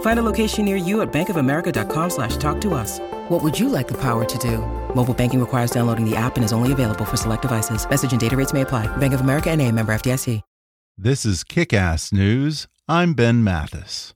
Find 0.00 0.18
a 0.18 0.22
location 0.22 0.64
near 0.64 0.76
you 0.76 1.02
at 1.02 1.12
bankofamerica.com 1.12 2.10
slash 2.10 2.36
talk 2.38 2.60
to 2.62 2.72
us. 2.72 2.98
What 3.28 3.42
would 3.42 3.58
you 3.58 3.68
like 3.68 3.86
the 3.86 4.00
power 4.00 4.24
to 4.24 4.38
do? 4.38 4.58
Mobile 4.94 5.14
banking 5.14 5.40
requires 5.40 5.70
downloading 5.70 6.08
the 6.08 6.16
app 6.16 6.36
and 6.36 6.44
is 6.44 6.52
only 6.52 6.72
available 6.72 7.04
for 7.04 7.18
select 7.18 7.42
devices. 7.42 7.88
Message 7.88 8.12
and 8.12 8.20
data 8.20 8.36
rates 8.36 8.54
may 8.54 8.62
apply. 8.62 8.88
Bank 8.96 9.12
of 9.12 9.20
America 9.20 9.50
and 9.50 9.60
a 9.60 9.70
member 9.70 9.94
FDIC. 9.94 10.40
This 10.98 11.26
is 11.26 11.44
Kick-Ass 11.44 12.10
News. 12.10 12.68
I'm 12.88 13.12
Ben 13.12 13.44
Mathis. 13.44 14.14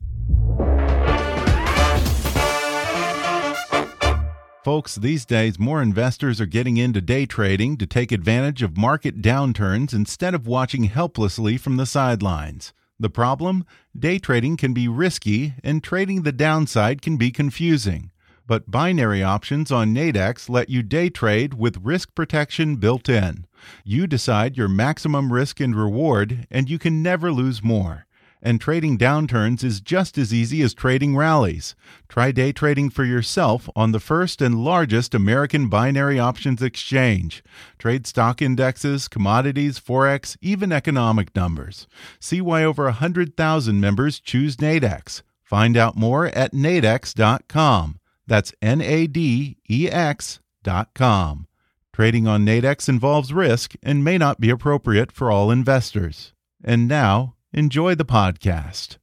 Folks, 4.64 4.94
these 4.94 5.26
days 5.26 5.58
more 5.58 5.82
investors 5.82 6.40
are 6.40 6.46
getting 6.46 6.78
into 6.78 7.02
day 7.02 7.26
trading 7.26 7.76
to 7.76 7.86
take 7.86 8.12
advantage 8.12 8.62
of 8.62 8.78
market 8.78 9.20
downturns 9.20 9.92
instead 9.92 10.34
of 10.34 10.46
watching 10.46 10.84
helplessly 10.84 11.58
from 11.58 11.76
the 11.76 11.84
sidelines. 11.84 12.72
The 13.00 13.10
problem? 13.10 13.64
Day 13.98 14.20
trading 14.20 14.56
can 14.56 14.72
be 14.72 14.86
risky 14.86 15.54
and 15.64 15.82
trading 15.82 16.22
the 16.22 16.32
downside 16.32 17.02
can 17.02 17.16
be 17.16 17.32
confusing 17.32 18.12
but 18.50 18.68
binary 18.68 19.22
options 19.22 19.70
on 19.70 19.94
Nadex 19.94 20.48
let 20.48 20.68
you 20.68 20.82
day 20.82 21.08
trade 21.08 21.54
with 21.54 21.84
risk 21.84 22.12
protection 22.16 22.74
built 22.74 23.08
in. 23.08 23.46
You 23.84 24.08
decide 24.08 24.56
your 24.56 24.66
maximum 24.66 25.32
risk 25.32 25.60
and 25.60 25.72
reward, 25.72 26.48
and 26.50 26.68
you 26.68 26.76
can 26.76 27.00
never 27.00 27.30
lose 27.30 27.62
more. 27.62 28.06
And 28.42 28.60
trading 28.60 28.96
downturns 28.96 29.62
is 29.62 29.80
just 29.80 30.16
as 30.16 30.32
easy 30.32 30.62
as 30.62 30.72
trading 30.72 31.16
rallies. 31.16 31.74
Try 32.08 32.32
day 32.32 32.52
trading 32.52 32.90
for 32.90 33.04
yourself 33.04 33.68
on 33.76 33.92
the 33.92 34.00
first 34.00 34.40
and 34.40 34.64
largest 34.64 35.14
American 35.14 35.68
binary 35.68 36.18
options 36.18 36.62
exchange. 36.62 37.44
Trade 37.78 38.06
stock 38.06 38.40
indexes, 38.40 39.08
commodities, 39.08 39.78
forex, 39.78 40.36
even 40.40 40.72
economic 40.72 41.34
numbers. 41.36 41.86
See 42.18 42.40
why 42.40 42.64
over 42.64 42.84
100,000 42.84 43.80
members 43.80 44.20
choose 44.20 44.56
Nadex. 44.56 45.22
Find 45.42 45.76
out 45.76 45.96
more 45.96 46.26
at 46.26 46.52
nadex.com. 46.52 47.98
That's 48.26 48.54
N 48.62 48.80
A 48.80 49.08
D 49.08 49.58
E 49.68 49.88
X 49.90 50.38
dot 50.62 50.94
com. 50.94 51.48
Trading 51.92 52.28
on 52.28 52.46
Nadex 52.46 52.88
involves 52.88 53.32
risk 53.32 53.74
and 53.82 54.04
may 54.04 54.16
not 54.16 54.40
be 54.40 54.48
appropriate 54.48 55.10
for 55.10 55.30
all 55.30 55.50
investors. 55.50 56.32
And 56.62 56.86
now, 56.86 57.34
enjoy 57.52 57.94
the 57.94 58.04
podcast. 58.04 58.96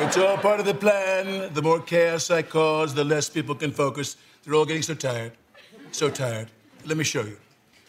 It's 0.00 0.16
all 0.16 0.36
part 0.38 0.60
of 0.60 0.66
the 0.66 0.74
plan. 0.74 1.52
The 1.52 1.62
more 1.62 1.80
chaos 1.80 2.30
I 2.30 2.42
cause, 2.42 2.94
the 2.94 3.04
less 3.04 3.28
people 3.28 3.54
can 3.54 3.72
focus. 3.72 4.16
They're 4.44 4.54
all 4.54 4.64
getting 4.64 4.82
so 4.82 4.94
tired. 4.94 5.32
So 5.90 6.08
tired. 6.08 6.48
Let 6.86 6.96
me 6.96 7.04
show 7.04 7.22
you. 7.22 7.36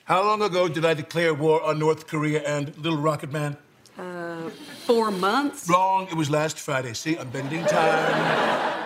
How 0.06 0.24
long 0.24 0.42
ago 0.42 0.68
did 0.68 0.86
I 0.86 0.96
declare 0.96 1.34
war 1.36 1.62
on 1.64 1.78
North 1.78 2.08
Korea 2.08 2.42
and 2.42 2.76
Little 2.78 2.98
Rocket 2.98 3.32
Man? 3.32 3.56
Uh, 3.98 4.50
four 4.86 5.12
months? 5.12 5.70
Wrong. 5.70 6.08
It 6.10 6.16
was 6.16 6.30
last 6.32 6.58
Friday. 6.58 6.94
See, 6.94 7.16
I'm 7.16 7.30
bending 7.30 7.64
time. 7.66 8.86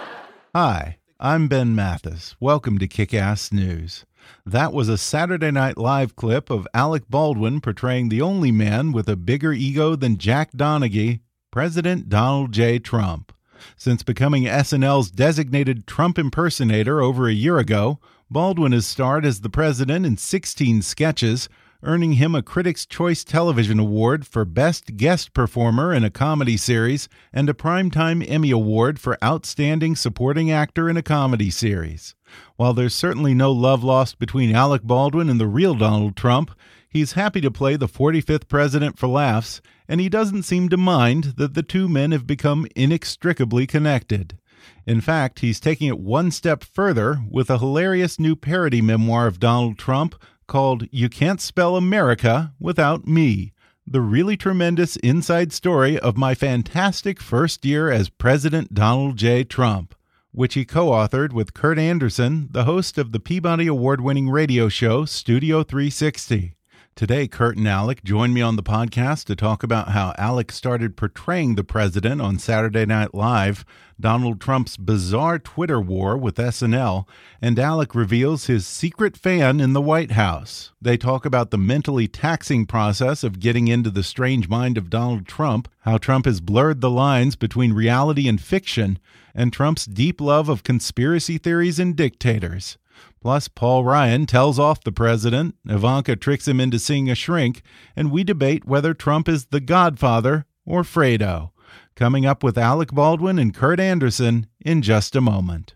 Hi, 0.53 0.97
I'm 1.19 1.47
Ben 1.47 1.75
Mathis. 1.75 2.35
Welcome 2.39 2.79
to 2.79 2.87
Kick 2.87 3.13
Ass 3.13 3.53
News. 3.53 4.03
That 4.45 4.73
was 4.73 4.89
a 4.89 4.97
Saturday 4.97 5.51
Night 5.51 5.77
Live 5.77 6.15
clip 6.15 6.49
of 6.49 6.67
Alec 6.73 7.03
Baldwin 7.07 7.61
portraying 7.61 8.09
the 8.09 8.21
only 8.21 8.51
man 8.51 8.91
with 8.91 9.07
a 9.07 9.15
bigger 9.15 9.53
ego 9.53 9.95
than 9.95 10.17
Jack 10.17 10.51
Donaghy, 10.53 11.19
President 11.51 12.09
Donald 12.09 12.51
J. 12.51 12.79
Trump. 12.79 13.31
Since 13.77 14.01
becoming 14.01 14.45
SNL's 14.45 15.11
designated 15.11 15.85
Trump 15.85 16.17
impersonator 16.17 17.01
over 17.01 17.27
a 17.27 17.33
year 17.33 17.59
ago, 17.59 17.99
Baldwin 18.31 18.71
has 18.71 18.87
starred 18.87 19.25
as 19.25 19.41
the 19.41 19.49
president 19.49 20.07
in 20.07 20.17
16 20.17 20.81
sketches, 20.81 21.47
earning 21.83 22.13
him 22.13 22.33
a 22.33 22.41
Critics' 22.41 22.85
Choice 22.85 23.23
Television 23.23 23.77
Award 23.77 24.25
for 24.25 24.45
Best 24.45 24.95
Guest 24.95 25.33
Performer 25.33 25.93
in 25.93 26.03
a 26.03 26.09
Comedy 26.09 26.55
Series 26.55 27.09
and 27.33 27.49
a 27.49 27.53
Primetime 27.53 28.25
Emmy 28.27 28.51
Award 28.51 28.99
for 28.99 29.17
Outstanding 29.23 29.95
Supporting 29.95 30.49
Actor 30.49 30.89
in 30.89 30.97
a 30.97 31.03
Comedy 31.03 31.49
Series. 31.49 32.15
While 32.55 32.73
there's 32.73 32.95
certainly 32.95 33.33
no 33.33 33.51
love 33.51 33.83
lost 33.83 34.17
between 34.17 34.55
Alec 34.55 34.83
Baldwin 34.83 35.29
and 35.29 35.39
the 35.39 35.47
real 35.47 35.75
Donald 35.75 36.15
Trump, 36.15 36.51
he's 36.89 37.13
happy 37.13 37.41
to 37.41 37.51
play 37.51 37.75
the 37.75 37.87
45th 37.87 38.47
president 38.47 38.97
for 38.97 39.07
laughs, 39.07 39.61
and 39.87 39.99
he 39.99 40.09
doesn't 40.09 40.43
seem 40.43 40.69
to 40.69 40.77
mind 40.77 41.33
that 41.37 41.53
the 41.53 41.63
two 41.63 41.89
men 41.89 42.11
have 42.11 42.25
become 42.25 42.65
inextricably 42.75 43.67
connected. 43.67 44.37
In 44.85 45.01
fact, 45.01 45.39
he's 45.39 45.59
taking 45.59 45.87
it 45.87 45.99
one 45.99 46.31
step 46.31 46.63
further 46.63 47.21
with 47.29 47.49
a 47.49 47.57
hilarious 47.57 48.19
new 48.19 48.35
parody 48.35 48.81
memoir 48.81 49.27
of 49.27 49.39
Donald 49.39 49.77
Trump 49.77 50.15
called 50.53 50.87
You 50.91 51.09
Can't 51.09 51.41
Spell 51.41 51.75
America 51.75 52.53
Without 52.59 53.07
Me 53.07 53.53
The 53.87 54.01
Really 54.01 54.37
Tremendous 54.37 54.97
Inside 54.97 55.51
Story 55.51 55.97
of 55.97 56.15
My 56.15 56.35
Fantastic 56.35 57.19
First 57.19 57.65
Year 57.65 57.89
as 57.89 58.09
President 58.09 58.71
Donald 58.71 59.17
J. 59.17 59.43
Trump, 59.43 59.95
which 60.31 60.53
he 60.53 60.63
co 60.63 60.91
authored 60.91 61.33
with 61.33 61.55
Kurt 61.55 61.79
Andersen, 61.79 62.49
the 62.51 62.65
host 62.65 62.99
of 62.99 63.13
the 63.13 63.19
Peabody 63.19 63.65
Award 63.65 64.01
winning 64.01 64.29
radio 64.29 64.69
show 64.69 65.05
Studio 65.05 65.63
360. 65.63 66.53
Today, 66.95 67.27
Kurt 67.27 67.57
and 67.57 67.67
Alec 67.67 68.03
join 68.03 68.35
me 68.35 68.41
on 68.43 68.55
the 68.55 68.61
podcast 68.61 69.25
to 69.25 69.35
talk 69.35 69.63
about 69.63 69.89
how 69.89 70.13
Alec 70.15 70.51
started 70.51 70.95
portraying 70.95 71.55
the 71.55 71.63
president 71.63 72.21
on 72.21 72.37
Saturday 72.37 72.85
Night 72.85 73.15
Live, 73.15 73.65
Donald 73.99 74.39
Trump's 74.39 74.77
bizarre 74.77 75.39
Twitter 75.39 75.81
war 75.81 76.15
with 76.15 76.35
SNL, 76.35 77.07
and 77.41 77.57
Alec 77.57 77.95
reveals 77.95 78.45
his 78.45 78.67
secret 78.67 79.17
fan 79.17 79.59
in 79.59 79.73
the 79.73 79.81
White 79.81 80.11
House. 80.11 80.71
They 80.79 80.95
talk 80.95 81.25
about 81.25 81.49
the 81.49 81.57
mentally 81.57 82.07
taxing 82.07 82.67
process 82.67 83.23
of 83.23 83.39
getting 83.39 83.67
into 83.67 83.89
the 83.89 84.03
strange 84.03 84.47
mind 84.47 84.77
of 84.77 84.91
Donald 84.91 85.25
Trump, 85.25 85.67
how 85.79 85.97
Trump 85.97 86.25
has 86.25 86.41
blurred 86.41 86.81
the 86.81 86.91
lines 86.91 87.35
between 87.35 87.73
reality 87.73 88.27
and 88.27 88.39
fiction, 88.39 88.99
and 89.33 89.51
Trump's 89.51 89.87
deep 89.87 90.21
love 90.21 90.47
of 90.47 90.61
conspiracy 90.61 91.39
theories 91.39 91.79
and 91.79 91.95
dictators. 91.95 92.77
Plus, 93.21 93.47
Paul 93.47 93.83
Ryan 93.83 94.25
tells 94.25 94.59
off 94.59 94.83
the 94.83 94.91
president, 94.91 95.55
Ivanka 95.65 96.15
tricks 96.15 96.47
him 96.47 96.59
into 96.59 96.77
seeing 96.77 97.09
a 97.09 97.15
shrink, 97.15 97.61
and 97.95 98.11
we 98.11 98.23
debate 98.23 98.65
whether 98.65 98.93
Trump 98.93 99.29
is 99.29 99.45
the 99.45 99.61
godfather 99.61 100.45
or 100.65 100.83
Fredo. 100.83 101.51
Coming 101.95 102.25
up 102.25 102.43
with 102.43 102.57
Alec 102.57 102.91
Baldwin 102.91 103.39
and 103.39 103.53
Kurt 103.53 103.79
Andersen 103.79 104.47
in 104.59 104.81
just 104.81 105.15
a 105.15 105.21
moment. 105.21 105.75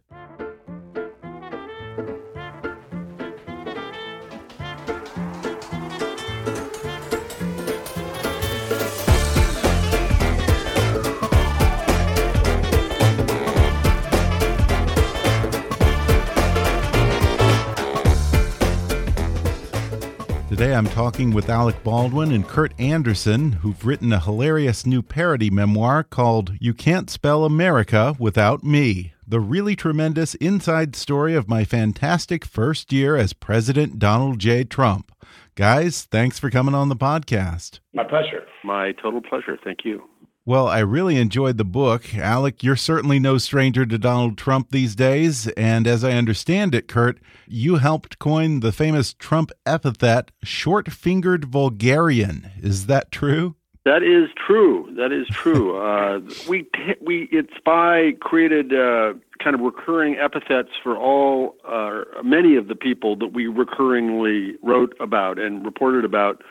Today 20.57 20.73
I'm 20.73 20.87
talking 20.87 21.35
with 21.35 21.51
Alec 21.51 21.83
Baldwin 21.83 22.31
and 22.31 22.43
Kurt 22.43 22.73
Andersen, 22.79 23.51
who've 23.51 23.85
written 23.85 24.11
a 24.11 24.19
hilarious 24.19 24.87
new 24.87 25.03
parody 25.03 25.51
memoir 25.51 26.03
called 26.03 26.53
You 26.59 26.73
Can't 26.73 27.11
Spell 27.11 27.45
America 27.45 28.15
Without 28.17 28.63
Me 28.63 29.13
The 29.27 29.39
Really 29.39 29.75
Tremendous 29.75 30.33
Inside 30.33 30.95
Story 30.95 31.35
of 31.35 31.47
My 31.47 31.63
Fantastic 31.63 32.43
First 32.43 32.91
Year 32.91 33.15
as 33.15 33.33
President 33.33 33.99
Donald 33.99 34.39
J. 34.39 34.63
Trump. 34.63 35.11
Guys, 35.53 36.05
thanks 36.05 36.39
for 36.39 36.49
coming 36.49 36.73
on 36.73 36.89
the 36.89 36.95
podcast. 36.95 37.77
My 37.93 38.03
pleasure. 38.03 38.43
My 38.63 38.93
total 38.93 39.21
pleasure. 39.21 39.59
Thank 39.63 39.85
you. 39.85 40.01
Well, 40.47 40.69
I 40.69 40.79
really 40.79 41.17
enjoyed 41.17 41.57
the 41.57 41.65
book. 41.65 42.15
Alec, 42.15 42.63
you're 42.63 42.77
certainly 42.77 43.19
no 43.19 43.37
stranger 43.37 43.85
to 43.85 43.97
Donald 43.97 44.37
Trump 44.37 44.71
these 44.71 44.95
days. 44.95 45.49
And 45.57 45.85
as 45.85 46.05
I 46.05 46.13
understand 46.13 46.73
it, 46.73 46.87
Kurt, 46.87 47.19
you 47.49 47.75
helped 47.75 48.17
coin 48.17 48.61
the 48.61 48.71
famous 48.71 49.13
Trump 49.13 49.51
epithet, 49.65 50.31
short 50.43 50.89
fingered 50.89 51.43
vulgarian. 51.43 52.49
Is 52.63 52.85
that 52.85 53.11
true? 53.11 53.57
That 53.83 54.03
is 54.03 54.29
true. 54.37 54.89
That 54.95 55.11
is 55.11 55.27
true. 55.27 55.75
uh, 55.85 56.21
we 56.47 56.65
we 57.01 57.27
at 57.37 57.47
Spy 57.57 58.13
created 58.21 58.71
uh, 58.71 59.15
kind 59.43 59.53
of 59.53 59.59
recurring 59.59 60.15
epithets 60.15 60.69
for 60.81 60.95
all 60.95 61.57
uh, 61.67 62.03
many 62.23 62.55
of 62.55 62.69
the 62.69 62.75
people 62.75 63.17
that 63.17 63.33
we 63.33 63.47
recurringly 63.47 64.53
wrote 64.63 64.95
about 65.01 65.39
and 65.39 65.65
reported 65.65 66.05
about. 66.05 66.41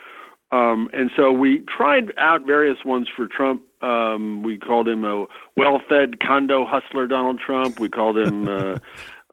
Um, 0.51 0.87
and 0.93 1.09
so 1.15 1.31
we 1.31 1.63
tried 1.67 2.13
out 2.19 2.45
various 2.45 2.77
ones 2.85 3.07
for 3.13 3.27
Trump 3.27 3.63
um, 3.81 4.43
we 4.43 4.57
called 4.57 4.87
him 4.87 5.05
a 5.05 5.25
well-fed 5.55 6.19
condo 6.19 6.65
hustler, 6.65 7.07
Donald 7.07 7.39
Trump. 7.39 7.79
We 7.79 7.89
called 7.89 8.17
him 8.17 8.47
uh, 8.47 8.77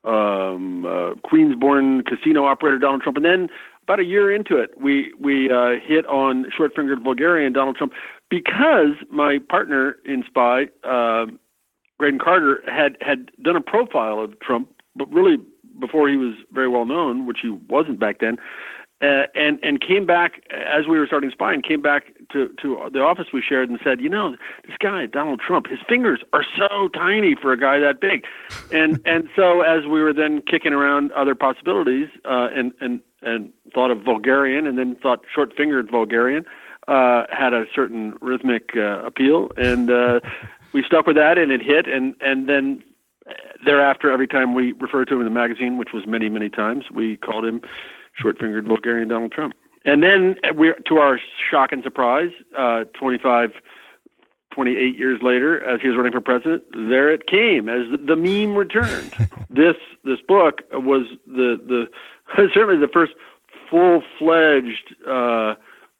um, 0.04 0.84
uh, 0.84 1.14
Queensborn 1.24 2.06
casino 2.06 2.44
operator, 2.44 2.78
Donald 2.78 3.02
Trump. 3.02 3.16
And 3.16 3.24
then 3.24 3.48
about 3.82 4.00
a 4.00 4.04
year 4.04 4.34
into 4.34 4.56
it, 4.56 4.70
we 4.80 5.12
we 5.18 5.50
uh, 5.50 5.80
hit 5.84 6.06
on 6.06 6.50
short-fingered 6.56 7.02
Vulgarian 7.02 7.52
Donald 7.52 7.76
Trump 7.76 7.92
because 8.30 8.94
my 9.10 9.38
partner 9.48 9.96
in 10.04 10.24
Spy, 10.26 10.68
uh, 10.84 11.26
Graydon 11.98 12.18
Carter, 12.18 12.62
had 12.66 12.96
had 13.00 13.30
done 13.42 13.56
a 13.56 13.60
profile 13.60 14.20
of 14.20 14.38
Trump, 14.40 14.68
but 14.96 15.10
really 15.12 15.36
before 15.80 16.08
he 16.08 16.16
was 16.16 16.34
very 16.52 16.68
well 16.68 16.84
known, 16.84 17.26
which 17.26 17.38
he 17.42 17.50
wasn't 17.50 17.98
back 17.98 18.20
then 18.20 18.38
uh, 19.04 19.26
and 19.34 19.58
and 19.62 19.80
came 19.80 20.06
back 20.06 20.42
as 20.50 20.86
we 20.88 20.98
were 20.98 21.06
starting 21.06 21.30
spying 21.30 21.62
came 21.62 21.82
back 21.82 22.13
to 22.32 22.48
to 22.60 22.90
the 22.92 23.00
office 23.00 23.26
we 23.32 23.42
shared 23.42 23.68
and 23.68 23.78
said, 23.82 24.00
you 24.00 24.08
know, 24.08 24.36
this 24.66 24.76
guy 24.78 25.06
Donald 25.06 25.40
Trump, 25.40 25.66
his 25.68 25.80
fingers 25.88 26.20
are 26.32 26.44
so 26.56 26.88
tiny 26.88 27.34
for 27.34 27.52
a 27.52 27.58
guy 27.58 27.78
that 27.78 28.00
big, 28.00 28.24
and 28.72 29.00
and 29.06 29.28
so 29.36 29.62
as 29.62 29.84
we 29.84 30.02
were 30.02 30.12
then 30.12 30.42
kicking 30.42 30.72
around 30.72 31.12
other 31.12 31.34
possibilities 31.34 32.08
uh, 32.24 32.48
and 32.54 32.72
and 32.80 33.00
and 33.22 33.52
thought 33.72 33.90
of 33.90 34.02
Vulgarian 34.02 34.66
and 34.66 34.78
then 34.78 34.96
thought 34.96 35.20
short 35.34 35.52
fingered 35.56 35.90
Vulgarian 35.90 36.44
uh, 36.88 37.24
had 37.30 37.52
a 37.52 37.64
certain 37.74 38.14
rhythmic 38.20 38.70
uh, 38.76 39.04
appeal. 39.04 39.50
And 39.56 39.90
uh, 39.90 40.20
we 40.72 40.82
stuck 40.82 41.06
with 41.06 41.16
that 41.16 41.38
and 41.38 41.50
it 41.50 41.62
hit. 41.62 41.86
And 41.86 42.14
and 42.20 42.48
then 42.48 42.82
thereafter 43.64 44.10
every 44.10 44.26
time 44.26 44.54
we 44.54 44.72
referred 44.72 45.06
to 45.08 45.14
him 45.14 45.20
in 45.20 45.24
the 45.24 45.30
magazine, 45.30 45.78
which 45.78 45.92
was 45.92 46.06
many 46.06 46.28
many 46.28 46.50
times, 46.50 46.84
we 46.92 47.16
called 47.16 47.44
him 47.44 47.62
short-fingered 48.16 48.66
Vulgarian 48.66 49.08
Donald 49.08 49.32
Trump. 49.32 49.54
And 49.84 50.02
then, 50.02 50.36
we, 50.56 50.72
to 50.86 50.96
our 50.96 51.20
shock 51.50 51.72
and 51.72 51.82
surprise, 51.82 52.30
uh, 52.56 52.84
25, 52.98 53.50
28 54.54 54.98
years 54.98 55.20
later, 55.22 55.62
as 55.64 55.80
he 55.80 55.88
was 55.88 55.96
running 55.96 56.12
for 56.12 56.20
president, 56.20 56.62
there 56.72 57.12
it 57.12 57.26
came 57.26 57.68
as 57.68 57.90
the, 57.90 57.98
the 57.98 58.16
meme 58.16 58.56
returned. 58.56 59.12
this 59.50 59.76
this 60.04 60.20
book 60.26 60.62
was 60.72 61.06
the 61.26 61.58
the 61.66 61.86
certainly 62.54 62.78
the 62.78 62.92
first 62.92 63.12
full-fledged 63.70 64.94
uh, 65.08 65.54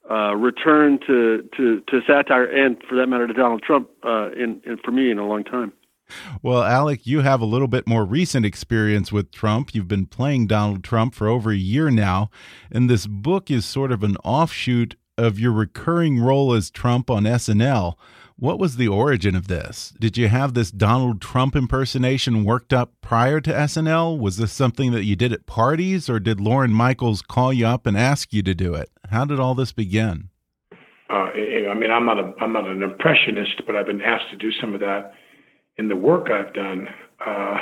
uh, 0.09 0.35
return 0.35 0.99
to, 1.05 1.47
to 1.57 1.81
to 1.81 2.01
satire, 2.07 2.45
and 2.45 2.81
for 2.87 2.95
that 2.95 3.07
matter, 3.07 3.27
to 3.27 3.33
Donald 3.33 3.61
Trump 3.61 3.89
uh, 4.03 4.31
in, 4.31 4.61
in 4.65 4.77
for 4.83 4.91
me 4.91 5.11
in 5.11 5.19
a 5.19 5.27
long 5.27 5.43
time. 5.43 5.73
Well, 6.41 6.63
Alec, 6.63 7.05
you 7.07 7.21
have 7.21 7.41
a 7.41 7.45
little 7.45 7.67
bit 7.67 7.87
more 7.87 8.05
recent 8.05 8.45
experience 8.45 9.11
with 9.11 9.31
Trump. 9.31 9.73
You've 9.73 9.87
been 9.87 10.05
playing 10.05 10.47
Donald 10.47 10.83
Trump 10.83 11.13
for 11.13 11.27
over 11.27 11.51
a 11.51 11.55
year 11.55 11.89
now, 11.89 12.29
and 12.71 12.89
this 12.89 13.07
book 13.07 13.49
is 13.49 13.65
sort 13.65 13.91
of 13.91 14.03
an 14.03 14.17
offshoot 14.17 14.95
of 15.17 15.39
your 15.39 15.51
recurring 15.51 16.19
role 16.19 16.53
as 16.53 16.69
Trump 16.69 17.09
on 17.09 17.23
SNL. 17.23 17.95
What 18.37 18.59
was 18.59 18.75
the 18.75 18.89
origin 18.89 19.33
of 19.33 19.47
this? 19.47 19.93
Did 19.97 20.17
you 20.17 20.27
have 20.27 20.53
this 20.53 20.69
Donald 20.69 21.21
Trump 21.21 21.55
impersonation 21.55 22.43
worked 22.43 22.73
up 22.73 22.91
prior 22.99 23.39
to 23.39 23.51
SNL? 23.51 24.19
Was 24.19 24.35
this 24.35 24.51
something 24.51 24.91
that 24.91 25.05
you 25.05 25.15
did 25.15 25.31
at 25.31 25.45
parties, 25.45 26.09
or 26.09 26.19
did 26.19 26.41
Lorne 26.41 26.73
Michaels 26.73 27.21
call 27.21 27.53
you 27.53 27.65
up 27.65 27.87
and 27.87 27.97
ask 27.97 28.33
you 28.33 28.43
to 28.43 28.53
do 28.53 28.73
it? 28.73 28.89
How 29.09 29.23
did 29.23 29.39
all 29.39 29.55
this 29.55 29.71
begin? 29.71 30.29
Uh, 31.09 31.31
I 31.31 31.73
mean, 31.77 31.91
I'm 31.91 32.05
not 32.05 32.19
a, 32.19 32.33
I'm 32.41 32.51
not 32.51 32.67
an 32.67 32.83
impressionist, 32.83 33.61
but 33.65 33.77
I've 33.77 33.85
been 33.85 34.01
asked 34.01 34.29
to 34.31 34.37
do 34.37 34.51
some 34.59 34.73
of 34.73 34.81
that 34.81 35.13
in 35.77 35.87
the 35.89 35.95
work 35.95 36.29
I've 36.29 36.53
done, 36.53 36.87
uh, 37.25 37.57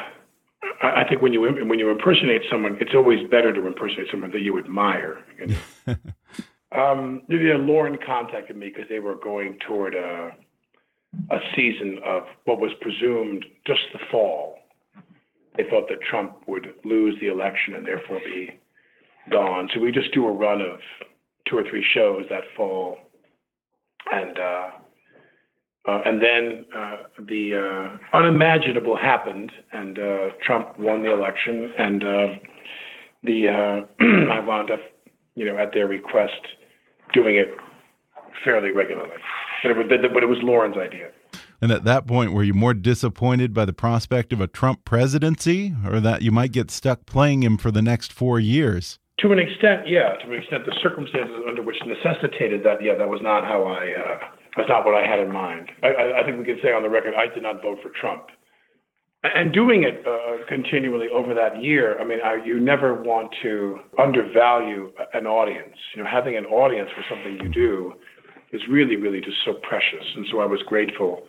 I, 0.82 1.04
think 1.08 1.22
when 1.22 1.34
you 1.34 1.42
when 1.42 1.80
you 1.80 1.90
impersonate 1.90 2.42
someone, 2.50 2.78
it's 2.80 2.94
always 2.94 3.20
better 3.30 3.54
to 3.54 3.68
impersonate 3.68 4.08
someone 4.12 4.32
that 4.32 4.42
you 4.42 4.58
admire. 4.58 5.20
You 5.40 5.48
know? 5.48 5.96
um, 6.72 7.22
know, 7.28 7.58
Lorne 7.58 7.98
contacted 8.06 8.56
me 8.56 8.72
because 8.74 8.90
they 8.90 9.00
were 9.00 9.16
going 9.16 9.58
toward 9.68 9.96
a, 9.96 10.32
a 11.32 11.40
season 11.56 12.00
of 12.06 12.24
what 12.46 12.60
was 12.60 12.72
presumed 12.82 13.46
just 13.66 13.82
the 13.94 14.00
fall. 14.12 14.58
They 15.58 15.64
thought 15.70 15.88
that 15.90 16.02
Trump 16.10 16.38
would 16.48 16.74
lose 16.84 17.16
the 17.22 17.28
election 17.28 17.76
and 17.76 17.86
therefore 17.86 18.20
be 18.20 18.60
gone. 19.30 19.70
So 19.74 19.80
we 19.80 19.92
just 19.92 20.14
do 20.14 20.28
a 20.28 20.32
run 20.32 20.62
of 20.62 20.80
two 21.48 21.58
or 21.58 21.64
three 21.70 21.86
shows 21.94 22.26
that 22.30 22.44
fall, 22.58 22.98
and 24.12 24.38
uh, 24.38 24.70
uh, 25.86 26.00
and 26.06 26.22
then 26.22 26.66
uh, 26.76 26.96
the 27.28 27.56
uh, 27.56 28.18
unimaginable 28.18 28.96
happened, 28.96 29.52
and 29.74 30.00
uh, 30.00 30.30
Trump 30.46 30.80
won 30.80 31.04
the 31.04 31.12
election, 31.12 31.74
and 31.78 32.04
uh, 32.04 32.28
the 33.24 33.48
uh, 33.50 34.04
I 34.32 34.40
wound 34.40 34.72
up, 34.72 34.80
you 35.36 35.46
know, 35.46 35.58
at 35.58 35.74
their 35.74 35.88
request, 35.88 36.40
doing 37.14 37.36
it 37.36 37.50
fairly 38.46 38.72
regularly. 38.72 39.12
But 39.62 39.72
it, 39.72 39.78
was, 39.78 39.86
but 40.14 40.24
it 40.24 40.28
was 40.28 40.40
Lorne's 40.42 40.78
idea. 40.78 41.10
And 41.62 41.72
at 41.72 41.84
that 41.86 42.08
point, 42.08 42.34
were 42.34 42.44
you 42.44 42.54
more 42.54 42.74
disappointed 42.74 43.54
by 43.54 43.66
the 43.66 43.74
prospect 43.74 44.32
of 44.34 44.40
a 44.40 44.48
Trump 44.48 44.86
presidency, 44.86 45.76
or 45.90 46.00
that 46.00 46.22
you 46.22 46.32
might 46.32 46.54
get 46.54 46.72
stuck 46.72 47.06
playing 47.06 47.44
him 47.44 47.58
for 47.58 47.72
the 47.72 47.82
next 47.82 48.14
four 48.14 48.40
years? 48.40 49.00
To 49.20 49.32
an 49.32 49.40
extent, 49.40 49.88
yeah. 49.88 50.16
To 50.16 50.32
an 50.32 50.40
extent, 50.40 50.66
the 50.66 50.76
circumstances 50.82 51.36
under 51.48 51.62
which 51.62 51.78
necessitated 51.86 52.64
that, 52.64 52.82
yeah, 52.82 52.96
that 52.96 53.08
was 53.08 53.22
not 53.22 53.44
how 53.44 53.64
I 53.64 53.94
that's 54.56 54.70
not 54.70 54.86
what 54.86 54.96
I 54.96 55.06
had 55.08 55.20
in 55.20 55.32
mind. 55.32 55.72
I, 55.82 56.22
I 56.22 56.24
think 56.26 56.38
we 56.38 56.46
can 56.46 56.60
say 56.62 56.70
on 56.70 56.84
the 56.84 56.90
record, 56.90 57.14
I 57.16 57.34
did 57.34 57.44
not 57.44 57.62
vote 57.62 57.80
for 57.82 57.90
Trump. 58.00 58.28
And 59.24 59.54
doing 59.54 59.84
it 59.84 60.06
uh, 60.06 60.46
continually 60.50 61.08
over 61.08 61.34
that 61.34 61.64
year, 61.64 61.98
I 62.00 62.04
mean, 62.04 62.20
I, 62.24 62.44
you 62.44 62.60
never 62.60 63.02
want 63.02 63.34
to 63.42 63.80
undervalue 63.98 64.92
an 65.14 65.26
audience. 65.26 65.78
You 65.96 66.04
know, 66.04 66.10
having 66.10 66.36
an 66.36 66.46
audience 66.46 66.90
for 66.94 67.04
something 67.10 67.40
you 67.42 67.50
do 67.50 67.94
is 68.52 68.62
really, 68.70 68.98
really 68.98 69.22
just 69.22 69.38
so 69.46 69.54
precious. 69.54 70.06
And 70.18 70.26
so 70.30 70.40
I 70.42 70.46
was 70.46 70.60
grateful 70.68 71.24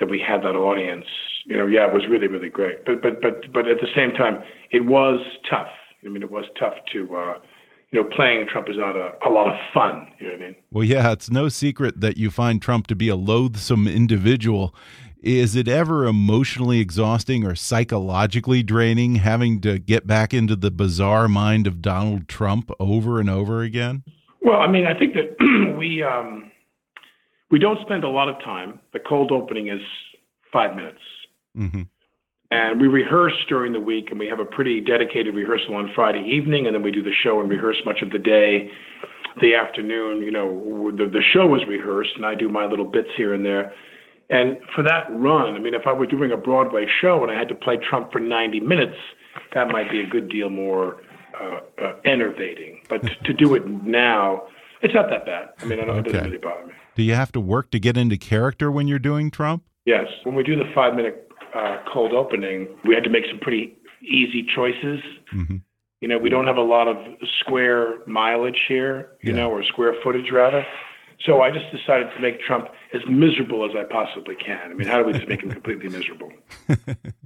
that 0.00 0.10
we 0.10 0.18
had 0.20 0.42
that 0.42 0.56
audience. 0.56 1.06
You 1.46 1.56
know, 1.56 1.66
yeah, 1.66 1.86
it 1.86 1.94
was 1.94 2.02
really, 2.10 2.26
really 2.26 2.48
great. 2.48 2.84
But, 2.84 3.00
but, 3.00 3.22
but, 3.22 3.52
but 3.52 3.68
at 3.68 3.78
the 3.80 3.88
same 3.94 4.10
time, 4.10 4.42
it 4.72 4.84
was 4.84 5.20
tough. 5.48 5.70
I 6.04 6.08
mean, 6.08 6.22
it 6.22 6.30
was 6.32 6.46
tough 6.58 6.74
to. 6.92 7.16
Uh, 7.16 7.34
you 7.92 8.02
know, 8.02 8.08
playing 8.14 8.46
Trump 8.46 8.68
is 8.68 8.76
not 8.78 8.96
a, 8.96 9.12
a 9.26 9.30
lot 9.30 9.48
of 9.48 9.58
fun. 9.74 10.06
You 10.18 10.28
know 10.28 10.32
what 10.34 10.42
I 10.42 10.46
mean? 10.46 10.56
Well, 10.70 10.84
yeah, 10.84 11.12
it's 11.12 11.30
no 11.30 11.48
secret 11.48 12.00
that 12.00 12.16
you 12.16 12.30
find 12.30 12.62
Trump 12.62 12.86
to 12.88 12.94
be 12.94 13.08
a 13.08 13.16
loathsome 13.16 13.88
individual. 13.88 14.74
Is 15.22 15.54
it 15.54 15.68
ever 15.68 16.06
emotionally 16.06 16.80
exhausting 16.80 17.44
or 17.44 17.54
psychologically 17.54 18.62
draining 18.62 19.16
having 19.16 19.60
to 19.62 19.78
get 19.78 20.06
back 20.06 20.32
into 20.32 20.56
the 20.56 20.70
bizarre 20.70 21.28
mind 21.28 21.66
of 21.66 21.82
Donald 21.82 22.26
Trump 22.28 22.70
over 22.78 23.20
and 23.20 23.28
over 23.28 23.62
again? 23.62 24.02
Well, 24.40 24.60
I 24.60 24.70
mean, 24.70 24.86
I 24.86 24.98
think 24.98 25.14
that 25.14 25.76
we 25.78 26.02
um, 26.02 26.50
we 27.50 27.58
don't 27.58 27.80
spend 27.82 28.04
a 28.04 28.08
lot 28.08 28.28
of 28.28 28.36
time. 28.42 28.80
The 28.92 29.00
cold 29.00 29.30
opening 29.32 29.68
is 29.68 29.82
five 30.52 30.74
minutes. 30.74 31.02
Mm 31.54 31.70
-hmm. 31.70 31.86
And 32.50 32.80
we 32.80 32.88
rehearse 32.88 33.34
during 33.48 33.72
the 33.72 33.80
week, 33.80 34.08
and 34.10 34.18
we 34.18 34.26
have 34.26 34.40
a 34.40 34.44
pretty 34.44 34.80
dedicated 34.80 35.34
rehearsal 35.34 35.76
on 35.76 35.90
Friday 35.94 36.24
evening, 36.26 36.66
and 36.66 36.74
then 36.74 36.82
we 36.82 36.90
do 36.90 37.02
the 37.02 37.14
show 37.22 37.40
and 37.40 37.48
rehearse 37.48 37.76
much 37.86 38.02
of 38.02 38.10
the 38.10 38.18
day. 38.18 38.70
The 39.40 39.54
afternoon, 39.54 40.22
you 40.22 40.32
know, 40.32 40.90
the, 40.90 41.06
the 41.06 41.22
show 41.32 41.54
is 41.54 41.62
rehearsed, 41.68 42.10
and 42.16 42.26
I 42.26 42.34
do 42.34 42.48
my 42.48 42.66
little 42.66 42.84
bits 42.84 43.08
here 43.16 43.34
and 43.34 43.44
there. 43.44 43.72
And 44.30 44.58
for 44.74 44.82
that 44.82 45.06
run, 45.10 45.54
I 45.54 45.58
mean, 45.60 45.74
if 45.74 45.86
I 45.86 45.92
were 45.92 46.06
doing 46.06 46.32
a 46.32 46.36
Broadway 46.36 46.86
show 47.00 47.22
and 47.22 47.30
I 47.30 47.38
had 47.38 47.48
to 47.48 47.54
play 47.54 47.76
Trump 47.76 48.12
for 48.12 48.20
90 48.20 48.60
minutes, 48.60 48.96
that 49.54 49.68
might 49.68 49.90
be 49.90 50.00
a 50.00 50.06
good 50.06 50.28
deal 50.28 50.50
more 50.50 51.02
uh, 51.40 51.60
uh, 51.82 51.92
enervating. 52.04 52.80
But 52.88 53.02
to, 53.02 53.14
to 53.26 53.32
do 53.32 53.54
it 53.54 53.66
now, 53.66 54.42
it's 54.82 54.94
not 54.94 55.08
that 55.10 55.26
bad. 55.26 55.50
I 55.60 55.64
mean, 55.64 55.78
it 55.78 55.86
doesn't 55.86 56.24
really 56.24 56.38
bother 56.38 56.66
me. 56.66 56.72
Do 56.96 57.02
you 57.04 57.14
have 57.14 57.32
to 57.32 57.40
work 57.40 57.70
to 57.70 57.80
get 57.80 57.96
into 57.96 58.16
character 58.16 58.70
when 58.70 58.88
you're 58.88 58.98
doing 58.98 59.30
Trump? 59.30 59.64
Yes. 59.84 60.06
When 60.24 60.34
we 60.34 60.42
do 60.42 60.56
the 60.56 60.70
five 60.74 60.94
minute 60.94 61.29
uh, 61.54 61.78
cold 61.92 62.12
opening, 62.12 62.68
we 62.84 62.94
had 62.94 63.04
to 63.04 63.10
make 63.10 63.24
some 63.28 63.38
pretty 63.38 63.76
easy 64.02 64.46
choices. 64.54 65.00
Mm-hmm. 65.34 65.56
You 66.00 66.08
know, 66.08 66.18
we 66.18 66.30
don't 66.30 66.46
have 66.46 66.56
a 66.56 66.62
lot 66.62 66.88
of 66.88 66.96
square 67.40 67.98
mileage 68.06 68.60
here, 68.68 69.12
you 69.22 69.32
yeah. 69.32 69.42
know, 69.42 69.50
or 69.50 69.62
square 69.64 69.94
footage 70.02 70.30
rather. 70.32 70.64
So 71.26 71.42
I 71.42 71.50
just 71.50 71.66
decided 71.70 72.08
to 72.14 72.20
make 72.20 72.40
Trump 72.40 72.68
as 72.94 73.02
miserable 73.06 73.68
as 73.68 73.72
I 73.76 73.84
possibly 73.84 74.34
can. 74.34 74.70
I 74.70 74.74
mean, 74.74 74.88
how 74.88 74.98
do 74.98 75.04
we 75.04 75.12
just 75.12 75.28
make 75.28 75.42
him 75.42 75.50
completely 75.52 75.90
miserable? 75.90 76.32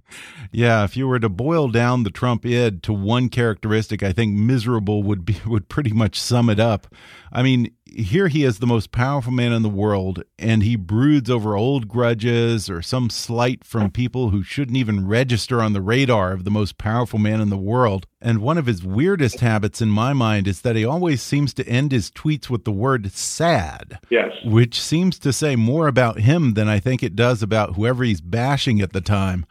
yeah, 0.52 0.84
if 0.84 0.96
you 0.96 1.08
were 1.08 1.18
to 1.18 1.28
boil 1.28 1.68
down 1.68 2.02
the 2.02 2.10
Trump 2.10 2.46
id 2.46 2.82
to 2.84 2.92
one 2.92 3.28
characteristic, 3.28 4.02
I 4.02 4.12
think 4.12 4.36
miserable 4.36 5.02
would 5.02 5.24
be 5.24 5.36
would 5.46 5.68
pretty 5.68 5.92
much 5.92 6.20
sum 6.20 6.48
it 6.48 6.60
up. 6.60 6.86
I 7.32 7.42
mean, 7.42 7.72
here 7.94 8.28
he 8.28 8.44
is 8.44 8.58
the 8.58 8.66
most 8.66 8.92
powerful 8.92 9.32
man 9.32 9.52
in 9.52 9.62
the 9.62 9.68
world, 9.68 10.22
and 10.38 10.62
he 10.62 10.76
broods 10.76 11.30
over 11.30 11.56
old 11.56 11.88
grudges 11.88 12.70
or 12.70 12.82
some 12.82 13.10
slight 13.10 13.64
from 13.64 13.90
people 13.90 14.30
who 14.30 14.42
shouldn't 14.42 14.76
even 14.76 15.06
register 15.06 15.60
on 15.60 15.72
the 15.72 15.80
radar 15.80 16.32
of 16.32 16.44
the 16.44 16.50
most 16.50 16.78
powerful 16.78 17.18
man 17.18 17.40
in 17.40 17.50
the 17.50 17.56
world. 17.56 18.06
And 18.20 18.38
one 18.38 18.58
of 18.58 18.66
his 18.66 18.82
weirdest 18.82 19.40
habits 19.40 19.80
in 19.80 19.90
my 19.90 20.12
mind 20.12 20.48
is 20.48 20.62
that 20.62 20.76
he 20.76 20.84
always 20.84 21.22
seems 21.22 21.52
to 21.54 21.68
end 21.68 21.92
his 21.92 22.10
tweets 22.10 22.48
with 22.48 22.64
the 22.64 22.72
word 22.72 23.10
sad. 23.12 23.98
Yes. 24.10 24.32
Which 24.44 24.80
seems 24.80 25.18
to 25.20 25.32
say 25.32 25.56
more 25.56 25.86
about 25.88 26.20
him 26.20 26.54
than 26.54 26.68
I 26.68 26.80
think 26.80 27.02
it 27.02 27.16
does 27.16 27.42
about 27.42 27.74
whoever 27.74 28.04
he's 28.04 28.20
bashing 28.20 28.80
at 28.80 28.92
the 28.92 29.00
time. 29.00 29.44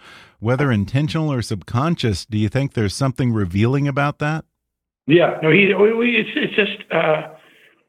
Whether 0.43 0.73
intentional 0.73 1.31
or 1.31 1.41
subconscious, 1.41 2.25
do 2.25 2.37
you 2.37 2.49
think 2.49 2.73
there's 2.73 2.93
something 2.93 3.31
revealing 3.31 3.87
about 3.87 4.19
that? 4.19 4.43
Yeah, 5.07 5.39
no, 5.41 5.49
he. 5.49 5.71
It's, 5.71 6.29
it's 6.35 6.53
just 6.53 6.91
uh, 6.91 7.29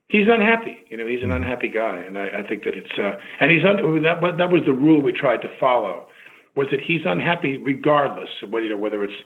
he's 0.07 0.29
unhappy. 0.31 0.79
You 0.89 0.99
know, 0.99 1.05
he's 1.05 1.25
an 1.25 1.33
unhappy 1.33 1.67
guy, 1.67 1.97
and 1.99 2.17
I, 2.17 2.29
I 2.29 2.49
think 2.49 2.63
that 2.63 2.75
it's 2.75 2.93
uh, 2.97 3.19
and 3.41 3.51
he's 3.51 3.65
un, 3.65 4.03
that. 4.05 4.21
That 4.39 4.53
was 4.53 4.63
the 4.67 4.73
rule 4.73 5.03
we 5.03 5.11
tried 5.11 5.39
to 5.39 5.49
follow, 5.59 6.07
was 6.55 6.69
that 6.71 6.79
he's 6.81 7.01
unhappy 7.05 7.57
regardless 7.57 8.31
of 8.41 8.51
whether 8.51 8.67
you 8.67 8.71
know 8.71 8.79
whether 8.79 9.03
it's 9.03 9.21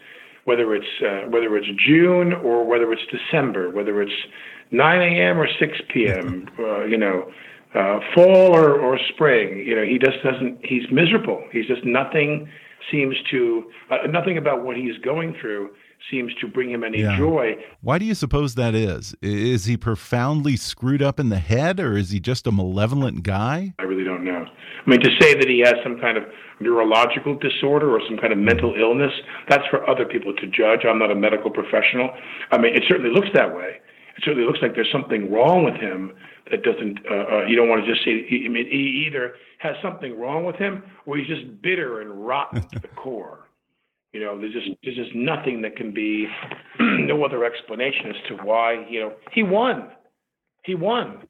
whether 0.47 0.75
it's 0.75 1.03
uh, 1.03 1.29
whether 1.29 1.55
it's 1.59 1.69
June 1.87 2.33
or 2.33 2.65
whether 2.65 2.91
it's 2.95 3.03
December, 3.13 3.69
whether 3.69 4.01
it's 4.01 4.25
9 4.71 5.03
a.m. 5.03 5.39
or 5.39 5.49
6 5.61 5.73
p.m. 5.93 6.49
Uh, 6.59 6.85
you 6.85 6.97
know, 6.97 7.31
uh, 7.75 8.01
fall 8.15 8.57
or, 8.57 8.79
or 8.79 8.99
spring. 9.13 9.59
You 9.59 9.77
know, 9.77 9.85
he 9.85 9.99
just 9.99 10.23
doesn't. 10.23 10.59
He's 10.65 10.85
miserable. 10.91 11.45
He's 11.53 11.67
just 11.67 11.85
nothing 11.85 12.49
seems 12.91 13.17
to 13.31 13.71
uh, 13.91 14.07
nothing 14.09 14.39
about 14.39 14.65
what 14.65 14.77
he's 14.77 14.97
going 14.99 15.35
through 15.41 15.71
seems 16.11 16.33
to 16.41 16.47
bring 16.47 16.71
him 16.71 16.85
any 16.85 17.01
yeah. 17.01 17.19
joy. 17.19 17.57
Why 17.81 17.99
do 17.99 18.05
you 18.05 18.15
suppose 18.15 18.55
that 18.55 18.75
is? 18.75 19.15
Is 19.21 19.65
he 19.65 19.77
profoundly 19.77 20.57
screwed 20.57 21.03
up 21.03 21.19
in 21.19 21.29
the 21.29 21.39
head, 21.39 21.81
or 21.81 21.97
is 21.97 22.11
he 22.11 22.21
just 22.21 22.47
a 22.47 22.53
malevolent 22.53 23.25
guy? 23.25 23.75
I 23.79 23.83
really 23.83 24.05
don't 24.05 24.25
know. 24.25 24.47
I 24.47 24.91
mean, 24.91 25.01
to 25.01 25.11
say 25.21 25.35
that 25.35 25.49
he 25.49 25.61
has 25.61 25.75
some 25.83 25.99
kind 26.01 26.17
of 26.17 26.25
neurological 26.61 27.37
disorder 27.37 27.95
or 27.95 28.01
some 28.09 28.17
kind 28.17 28.33
of 28.33 28.39
mental 28.39 28.75
illness, 28.79 29.13
that's 29.49 29.67
for 29.71 29.89
other 29.89 30.05
people 30.05 30.35
to 30.35 30.47
judge. 30.47 30.85
I'm 30.89 30.99
not 30.99 31.11
a 31.11 31.17
medical 31.17 31.51
professional. 31.51 32.11
I 32.53 32.59
mean, 32.59 32.75
it 32.75 32.85
certainly 32.89 33.11
looks 33.11 33.29
that 33.35 33.55
way. 33.55 33.81
It 34.17 34.25
certainly 34.25 34.47
looks 34.47 34.61
like 34.63 34.75
there's 34.75 34.91
something 34.91 35.31
wrong 35.31 35.65
with 35.65 35.75
him 35.75 36.13
that 36.51 36.63
doesn't, 36.63 37.01
uh, 37.11 37.15
uh, 37.15 37.45
you 37.47 37.57
don't 37.57 37.69
want 37.69 37.85
to 37.85 37.93
just 37.93 38.05
say, 38.05 38.27
he, 38.29 38.45
I 38.47 38.49
mean, 38.49 38.67
he 38.71 39.05
either 39.07 39.35
has 39.59 39.77
something 39.83 40.19
wrong 40.19 40.45
with 40.45 40.57
him 40.57 40.83
or 41.07 41.17
he's 41.17 41.27
just 41.27 41.61
bitter 41.63 42.01
and 42.01 42.27
rotten 42.27 42.63
to 42.63 42.79
the 42.79 42.89
core. 42.97 43.49
You 44.13 44.21
know, 44.21 44.41
there's 44.41 44.55
just 44.55 44.69
there's 44.83 44.97
just 44.97 45.15
nothing 45.15 45.61
that 45.63 45.77
can 45.77 45.93
be 45.93 46.27
no 46.81 47.25
other 47.25 47.45
explanation 47.45 48.07
as 48.09 48.17
to 48.29 48.37
why 48.43 48.87
you 48.89 49.01
know 49.01 49.13
he 49.33 49.43
won. 49.43 49.91
He 50.65 50.75
won. 50.75 51.29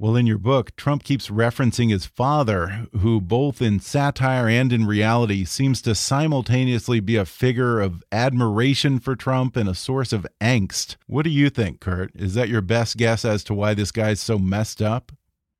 Well, 0.00 0.16
in 0.16 0.26
your 0.26 0.38
book, 0.38 0.74
Trump 0.76 1.04
keeps 1.04 1.28
referencing 1.28 1.90
his 1.90 2.06
father, 2.06 2.86
who 3.00 3.20
both 3.20 3.60
in 3.60 3.80
satire 3.80 4.48
and 4.48 4.72
in 4.72 4.86
reality 4.86 5.44
seems 5.44 5.82
to 5.82 5.94
simultaneously 5.94 7.00
be 7.00 7.16
a 7.16 7.26
figure 7.26 7.80
of 7.80 8.02
admiration 8.10 8.98
for 8.98 9.14
Trump 9.14 9.58
and 9.58 9.68
a 9.68 9.74
source 9.74 10.14
of 10.14 10.26
angst. 10.40 10.96
What 11.06 11.24
do 11.24 11.30
you 11.30 11.50
think, 11.50 11.80
Kurt? 11.80 12.12
Is 12.16 12.32
that 12.32 12.48
your 12.48 12.62
best 12.62 12.96
guess 12.96 13.26
as 13.26 13.44
to 13.44 13.52
why 13.52 13.74
this 13.74 13.92
guy's 13.92 14.22
so 14.22 14.38
messed 14.38 14.80
up? 14.80 15.12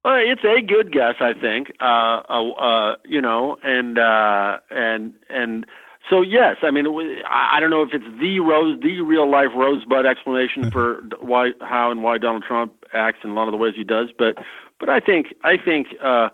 Well, 0.06 0.16
it's 0.16 0.42
a 0.42 0.62
good 0.62 0.90
guess, 0.90 1.16
I 1.20 1.34
think. 1.34 1.72
Uh, 1.78 2.22
uh, 2.30 2.50
uh, 2.52 2.96
you 3.04 3.20
know, 3.20 3.58
and 3.62 3.98
uh, 3.98 4.56
and 4.70 5.12
and 5.28 5.66
so 6.08 6.22
yes, 6.22 6.56
I 6.62 6.70
mean, 6.70 6.86
I 7.28 7.60
don't 7.60 7.68
know 7.68 7.82
if 7.82 7.90
it's 7.92 8.18
the 8.18 8.40
rose, 8.40 8.80
the 8.80 9.02
real 9.02 9.30
life 9.30 9.50
rosebud 9.54 10.06
explanation 10.06 10.70
for 10.72 11.02
why, 11.20 11.50
how, 11.60 11.90
and 11.90 12.02
why 12.02 12.16
Donald 12.16 12.44
Trump 12.48 12.72
acts 12.92 13.18
in 13.24 13.30
a 13.30 13.34
lot 13.34 13.48
of 13.48 13.52
the 13.52 13.58
ways 13.58 13.74
he 13.76 13.84
does, 13.84 14.08
but 14.16 14.36
but 14.78 14.88
I 14.88 15.00
think 15.00 15.34
I 15.44 15.56
think 15.62 15.88
uh, 16.02 16.28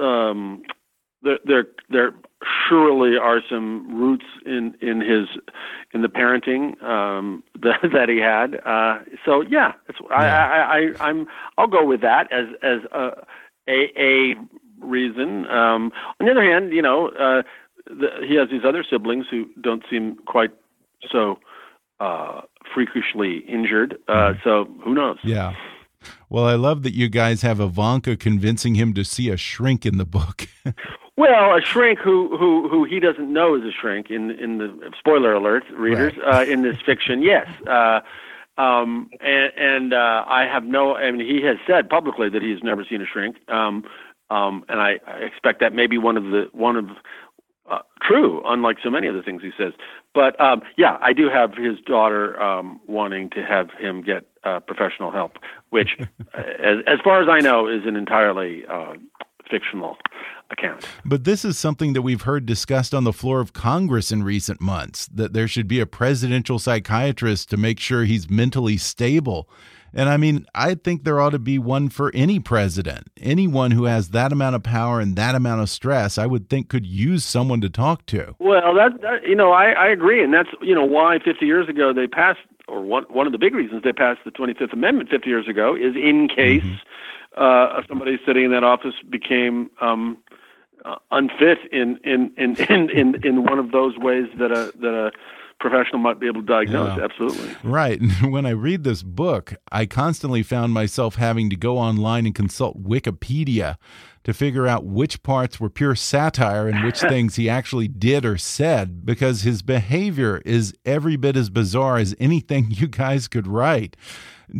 um, 0.00 0.62
there 1.22 1.38
there 1.44 1.64
there 1.90 2.14
surely 2.68 3.16
are 3.16 3.40
some 3.48 3.98
roots 3.98 4.26
in 4.46 4.74
in 4.80 5.00
his 5.00 5.26
in 5.92 6.02
the 6.02 6.08
parenting 6.08 6.80
um, 6.82 7.42
that 7.62 7.80
that 7.92 8.08
he 8.08 8.18
had. 8.18 8.60
Uh, 8.64 9.00
so 9.24 9.42
yeah, 9.42 9.72
it's. 9.88 9.98
I, 10.10 10.26
I, 10.26 10.78
I 10.78 11.08
I'm 11.08 11.26
I'll 11.56 11.66
go 11.66 11.84
with 11.84 12.00
that 12.02 12.32
as 12.32 12.46
as 12.62 12.80
a 12.92 13.24
a, 13.68 13.92
a 13.96 14.34
reason. 14.80 15.46
Um, 15.46 15.92
on 16.20 16.26
the 16.26 16.30
other 16.30 16.44
hand, 16.44 16.72
you 16.72 16.82
know. 16.82 17.08
Uh, 17.08 17.42
the, 17.90 18.08
he 18.26 18.34
has 18.34 18.50
these 18.50 18.66
other 18.66 18.84
siblings 18.88 19.24
who 19.30 19.48
don't 19.62 19.82
seem 19.90 20.16
quite 20.26 20.50
so 21.10 21.38
uh, 22.00 22.42
freakishly 22.74 23.38
injured. 23.48 23.98
Uh, 24.08 24.12
mm-hmm. 24.12 24.40
so 24.44 24.66
who 24.84 24.94
knows? 24.94 25.18
Yeah. 25.24 25.54
Well, 26.30 26.44
I 26.44 26.54
love 26.54 26.82
that 26.82 26.94
you 26.94 27.08
guys 27.08 27.42
have 27.42 27.60
Ivanka 27.60 28.16
convincing 28.16 28.74
him 28.74 28.92
to 28.94 29.04
see 29.04 29.30
a 29.30 29.36
shrink 29.36 29.86
in 29.86 29.96
the 29.96 30.04
book. 30.04 30.48
well, 31.16 31.56
a 31.56 31.62
shrink 31.62 31.98
who 31.98 32.36
who 32.36 32.68
who 32.68 32.84
he 32.84 33.00
doesn't 33.00 33.32
know 33.32 33.54
is 33.54 33.62
a 33.62 33.72
shrink 33.72 34.10
in 34.10 34.30
in 34.32 34.58
the 34.58 34.92
spoiler 34.98 35.32
alert, 35.32 35.64
readers 35.72 36.12
right. 36.18 36.48
uh, 36.48 36.52
in 36.52 36.62
this 36.62 36.76
fiction. 36.84 37.22
Yes. 37.22 37.46
Uh, 37.66 38.00
um, 38.58 39.08
and 39.20 39.52
and 39.56 39.94
uh, 39.94 40.24
I 40.26 40.44
have 40.52 40.64
no. 40.64 40.96
I 40.96 41.10
mean, 41.10 41.26
he 41.26 41.44
has 41.46 41.56
said 41.66 41.88
publicly 41.88 42.28
that 42.28 42.42
he's 42.42 42.62
never 42.62 42.84
seen 42.84 43.00
a 43.00 43.06
shrink. 43.06 43.36
Um, 43.48 43.84
um, 44.30 44.64
and 44.68 44.80
I, 44.80 44.98
I 45.06 45.18
expect 45.20 45.60
that 45.60 45.72
may 45.72 45.86
be 45.86 45.96
one 45.96 46.18
of 46.18 46.24
the 46.24 46.48
one 46.52 46.76
of 46.76 46.86
uh, 47.70 47.78
true, 48.02 48.42
unlike 48.44 48.76
so 48.82 48.90
many 48.90 49.06
of 49.06 49.14
the 49.14 49.22
things 49.22 49.42
he 49.42 49.50
says. 49.56 49.72
But 50.18 50.40
um, 50.40 50.62
yeah, 50.76 50.98
I 51.00 51.12
do 51.12 51.28
have 51.32 51.54
his 51.54 51.78
daughter 51.86 52.42
um, 52.42 52.80
wanting 52.88 53.30
to 53.30 53.42
have 53.44 53.70
him 53.78 54.02
get 54.02 54.26
uh, 54.42 54.58
professional 54.58 55.12
help, 55.12 55.36
which, 55.70 55.90
as, 56.34 56.78
as 56.88 56.98
far 57.04 57.22
as 57.22 57.28
I 57.30 57.38
know, 57.38 57.68
is 57.68 57.82
an 57.86 57.94
entirely 57.94 58.64
uh, 58.66 58.94
fictional 59.48 59.96
account. 60.50 60.84
But 61.04 61.22
this 61.22 61.44
is 61.44 61.56
something 61.56 61.92
that 61.92 62.02
we've 62.02 62.22
heard 62.22 62.46
discussed 62.46 62.94
on 62.94 63.04
the 63.04 63.12
floor 63.12 63.38
of 63.38 63.52
Congress 63.52 64.10
in 64.10 64.24
recent 64.24 64.60
months 64.60 65.06
that 65.06 65.34
there 65.34 65.46
should 65.46 65.68
be 65.68 65.78
a 65.78 65.86
presidential 65.86 66.58
psychiatrist 66.58 67.48
to 67.50 67.56
make 67.56 67.78
sure 67.78 68.02
he's 68.02 68.28
mentally 68.28 68.76
stable. 68.76 69.48
And 69.94 70.08
I 70.08 70.16
mean, 70.16 70.46
I 70.54 70.74
think 70.74 71.04
there 71.04 71.20
ought 71.20 71.30
to 71.30 71.38
be 71.38 71.58
one 71.58 71.88
for 71.88 72.10
any 72.14 72.40
president. 72.40 73.08
Anyone 73.20 73.70
who 73.70 73.84
has 73.84 74.10
that 74.10 74.32
amount 74.32 74.56
of 74.56 74.62
power 74.62 75.00
and 75.00 75.16
that 75.16 75.34
amount 75.34 75.62
of 75.62 75.70
stress, 75.70 76.18
I 76.18 76.26
would 76.26 76.48
think 76.48 76.68
could 76.68 76.86
use 76.86 77.24
someone 77.24 77.60
to 77.62 77.70
talk 77.70 78.06
to. 78.06 78.34
Well, 78.38 78.74
that, 78.74 79.00
that 79.02 79.26
you 79.26 79.34
know, 79.34 79.52
I, 79.52 79.70
I 79.70 79.88
agree, 79.88 80.22
and 80.22 80.32
that's 80.32 80.50
you 80.60 80.74
know 80.74 80.84
why 80.84 81.18
50 81.24 81.44
years 81.46 81.68
ago 81.68 81.92
they 81.92 82.06
passed, 82.06 82.40
or 82.66 82.82
one 82.82 83.04
one 83.08 83.26
of 83.26 83.32
the 83.32 83.38
big 83.38 83.54
reasons 83.54 83.82
they 83.82 83.92
passed 83.92 84.20
the 84.24 84.30
25th 84.30 84.72
Amendment 84.72 85.10
50 85.10 85.28
years 85.28 85.48
ago 85.48 85.74
is 85.74 85.96
in 85.96 86.28
case 86.28 86.62
mm 86.62 86.76
-hmm. 87.36 87.78
uh, 87.78 87.82
somebody 87.88 88.18
sitting 88.26 88.44
in 88.44 88.50
that 88.50 88.64
office 88.64 88.96
became 89.08 89.70
um, 89.80 90.18
uh, 90.84 90.96
unfit 91.10 91.58
in 91.72 91.98
in, 92.04 92.32
in 92.36 92.56
in 92.68 92.90
in 92.90 93.06
in 93.24 93.42
one 93.42 93.58
of 93.58 93.70
those 93.70 93.96
ways 93.98 94.26
that 94.38 94.50
a 94.52 94.72
that 94.80 94.94
a 94.94 95.12
professional 95.60 95.98
might 95.98 96.20
be 96.20 96.26
able 96.26 96.40
to 96.40 96.46
diagnose. 96.46 96.96
Yeah. 96.96 97.04
Absolutely. 97.04 97.56
Right. 97.62 98.00
And 98.00 98.32
when 98.32 98.46
I 98.46 98.50
read 98.50 98.84
this 98.84 99.02
book, 99.02 99.54
I 99.72 99.86
constantly 99.86 100.42
found 100.42 100.72
myself 100.72 101.16
having 101.16 101.50
to 101.50 101.56
go 101.56 101.78
online 101.78 102.26
and 102.26 102.34
consult 102.34 102.82
Wikipedia 102.82 103.76
to 104.24 104.34
figure 104.34 104.66
out 104.66 104.84
which 104.84 105.22
parts 105.22 105.58
were 105.58 105.70
pure 105.70 105.94
satire 105.94 106.68
and 106.68 106.84
which 106.84 107.00
things 107.08 107.36
he 107.36 107.48
actually 107.48 107.88
did 107.88 108.24
or 108.24 108.36
said 108.36 109.04
because 109.04 109.42
his 109.42 109.62
behavior 109.62 110.42
is 110.44 110.74
every 110.84 111.16
bit 111.16 111.36
as 111.36 111.50
bizarre 111.50 111.96
as 111.96 112.14
anything 112.18 112.66
you 112.70 112.86
guys 112.86 113.28
could 113.28 113.46
write. 113.46 113.96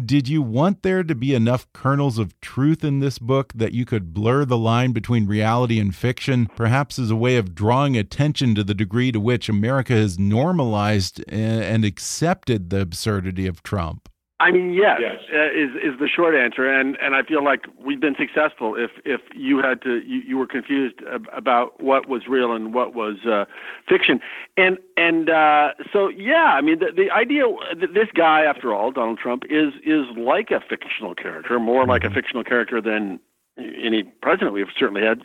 Did 0.04 0.28
you 0.28 0.42
want 0.42 0.82
there 0.82 1.02
to 1.02 1.14
be 1.14 1.34
enough 1.34 1.66
kernels 1.72 2.18
of 2.18 2.38
truth 2.40 2.84
in 2.84 2.98
this 2.98 3.18
book 3.18 3.52
that 3.54 3.72
you 3.72 3.86
could 3.86 4.12
blur 4.12 4.44
the 4.44 4.58
line 4.58 4.92
between 4.92 5.26
reality 5.26 5.80
and 5.80 5.94
fiction, 5.94 6.46
perhaps 6.56 6.98
as 6.98 7.10
a 7.10 7.16
way 7.16 7.36
of 7.36 7.54
drawing 7.54 7.96
attention 7.96 8.54
to 8.54 8.64
the 8.64 8.74
degree 8.74 9.12
to 9.12 9.20
which 9.20 9.48
America 9.48 9.94
has 9.94 10.18
normalized 10.18 11.24
and 11.28 11.84
accepted 11.84 12.68
the 12.68 12.80
absurdity 12.80 13.46
of 13.46 13.62
Trump? 13.62 14.10
I 14.40 14.52
mean, 14.52 14.72
yes, 14.72 15.00
yes. 15.00 15.16
Uh, 15.32 15.46
is 15.46 15.70
is 15.82 15.98
the 15.98 16.06
short 16.06 16.36
answer, 16.36 16.64
and 16.72 16.96
and 17.02 17.16
I 17.16 17.22
feel 17.22 17.42
like 17.42 17.66
we've 17.84 17.98
been 17.98 18.14
successful. 18.16 18.76
If 18.76 18.92
if 19.04 19.20
you 19.34 19.58
had 19.58 19.82
to, 19.82 19.98
you, 20.06 20.20
you 20.24 20.38
were 20.38 20.46
confused 20.46 21.00
ab- 21.12 21.26
about 21.32 21.82
what 21.82 22.08
was 22.08 22.28
real 22.28 22.52
and 22.52 22.72
what 22.72 22.94
was 22.94 23.16
uh, 23.26 23.46
fiction, 23.88 24.20
and 24.56 24.78
and 24.96 25.28
uh, 25.28 25.70
so 25.92 26.08
yeah, 26.08 26.54
I 26.54 26.60
mean, 26.60 26.78
the, 26.78 26.92
the 26.96 27.10
idea 27.10 27.46
that 27.80 27.94
this 27.94 28.08
guy, 28.14 28.42
after 28.42 28.72
all, 28.72 28.92
Donald 28.92 29.18
Trump, 29.18 29.42
is 29.50 29.74
is 29.84 30.06
like 30.16 30.52
a 30.52 30.60
fictional 30.60 31.16
character, 31.16 31.58
more 31.58 31.84
like 31.84 32.04
a 32.04 32.06
mm-hmm. 32.06 32.14
fictional 32.14 32.44
character 32.44 32.80
than 32.80 33.18
any 33.58 34.04
president 34.22 34.52
we've 34.52 34.68
certainly 34.78 35.02
had, 35.02 35.22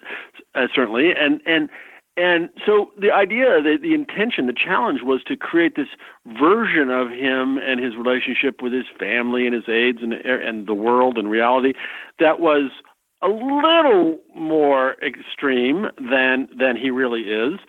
uh, 0.55 0.65
certainly, 0.73 1.11
and 1.11 1.39
and 1.45 1.69
and 2.15 2.49
so 2.65 2.91
the 2.99 3.11
idea, 3.11 3.61
the, 3.61 3.77
the 3.81 3.93
intention, 3.93 4.45
the 4.45 4.53
challenge 4.53 4.99
was 5.03 5.23
to 5.23 5.35
create 5.35 5.75
this 5.75 5.87
version 6.27 6.91
of 6.91 7.09
him 7.09 7.57
and 7.57 7.83
his 7.83 7.95
relationship 7.95 8.61
with 8.61 8.71
his 8.71 8.85
family 8.99 9.47
and 9.47 9.55
his 9.55 9.67
aides 9.67 9.99
and, 10.01 10.13
and 10.13 10.67
the 10.67 10.75
world 10.75 11.17
and 11.17 11.29
reality 11.29 11.73
that 12.19 12.39
was 12.39 12.69
a 13.23 13.29
little 13.29 14.19
more 14.35 14.95
extreme 15.01 15.87
than 15.97 16.47
than 16.57 16.75
he 16.75 16.91
really 16.91 17.21
is 17.21 17.59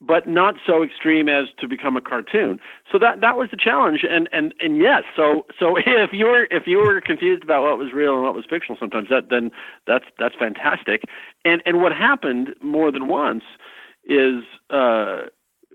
but 0.00 0.26
not 0.26 0.54
so 0.66 0.82
extreme 0.82 1.28
as 1.28 1.46
to 1.58 1.68
become 1.68 1.96
a 1.96 2.00
cartoon. 2.00 2.58
So 2.90 2.98
that 2.98 3.20
that 3.20 3.36
was 3.36 3.50
the 3.50 3.56
challenge, 3.56 4.04
and 4.08 4.28
and 4.32 4.54
and 4.60 4.78
yes, 4.78 5.02
so 5.14 5.44
so 5.58 5.76
if 5.86 6.10
you 6.12 6.26
were 6.26 6.46
if 6.50 6.66
you 6.66 6.78
were 6.78 7.00
confused 7.00 7.42
about 7.42 7.62
what 7.62 7.78
was 7.78 7.92
real 7.92 8.14
and 8.14 8.22
what 8.22 8.34
was 8.34 8.44
fictional, 8.48 8.78
sometimes 8.80 9.08
that 9.10 9.28
then 9.28 9.50
that's 9.86 10.06
that's 10.18 10.34
fantastic. 10.34 11.02
And 11.44 11.62
and 11.66 11.82
what 11.82 11.92
happened 11.92 12.54
more 12.62 12.90
than 12.90 13.08
once 13.08 13.44
is 14.10 14.42
uh, 14.70 15.22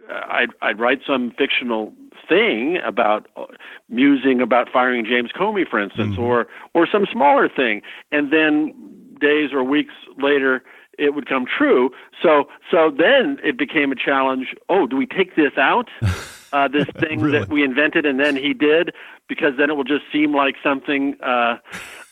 I'd 0.09 0.49
I'd 0.61 0.79
write 0.79 0.99
some 1.07 1.31
fictional 1.37 1.93
thing 2.27 2.77
about 2.85 3.27
uh, 3.35 3.45
musing 3.89 4.41
about 4.41 4.67
firing 4.71 5.05
James 5.05 5.31
Comey, 5.31 5.67
for 5.67 5.79
instance, 5.79 6.13
mm-hmm. 6.13 6.23
or 6.23 6.47
or 6.73 6.87
some 6.91 7.05
smaller 7.11 7.49
thing, 7.49 7.81
and 8.11 8.31
then 8.31 8.73
days 9.19 9.51
or 9.53 9.63
weeks 9.63 9.93
later 10.17 10.63
it 10.97 11.13
would 11.13 11.27
come 11.27 11.45
true. 11.45 11.89
So 12.21 12.45
so 12.69 12.91
then 12.91 13.37
it 13.43 13.57
became 13.57 13.91
a 13.91 13.95
challenge. 13.95 14.53
Oh, 14.69 14.85
do 14.87 14.97
we 14.97 15.05
take 15.05 15.35
this 15.35 15.57
out? 15.57 15.89
Uh, 16.53 16.69
this 16.69 16.87
thing 16.99 17.19
really? 17.19 17.39
that 17.39 17.49
we 17.49 17.65
invented 17.65 18.05
and 18.05 18.17
then 18.17 18.37
he 18.37 18.53
did, 18.53 18.93
because 19.27 19.57
then 19.57 19.69
it 19.69 19.73
will 19.73 19.83
just 19.83 20.03
seem 20.09 20.33
like 20.33 20.55
something 20.63 21.17
uh, 21.21 21.57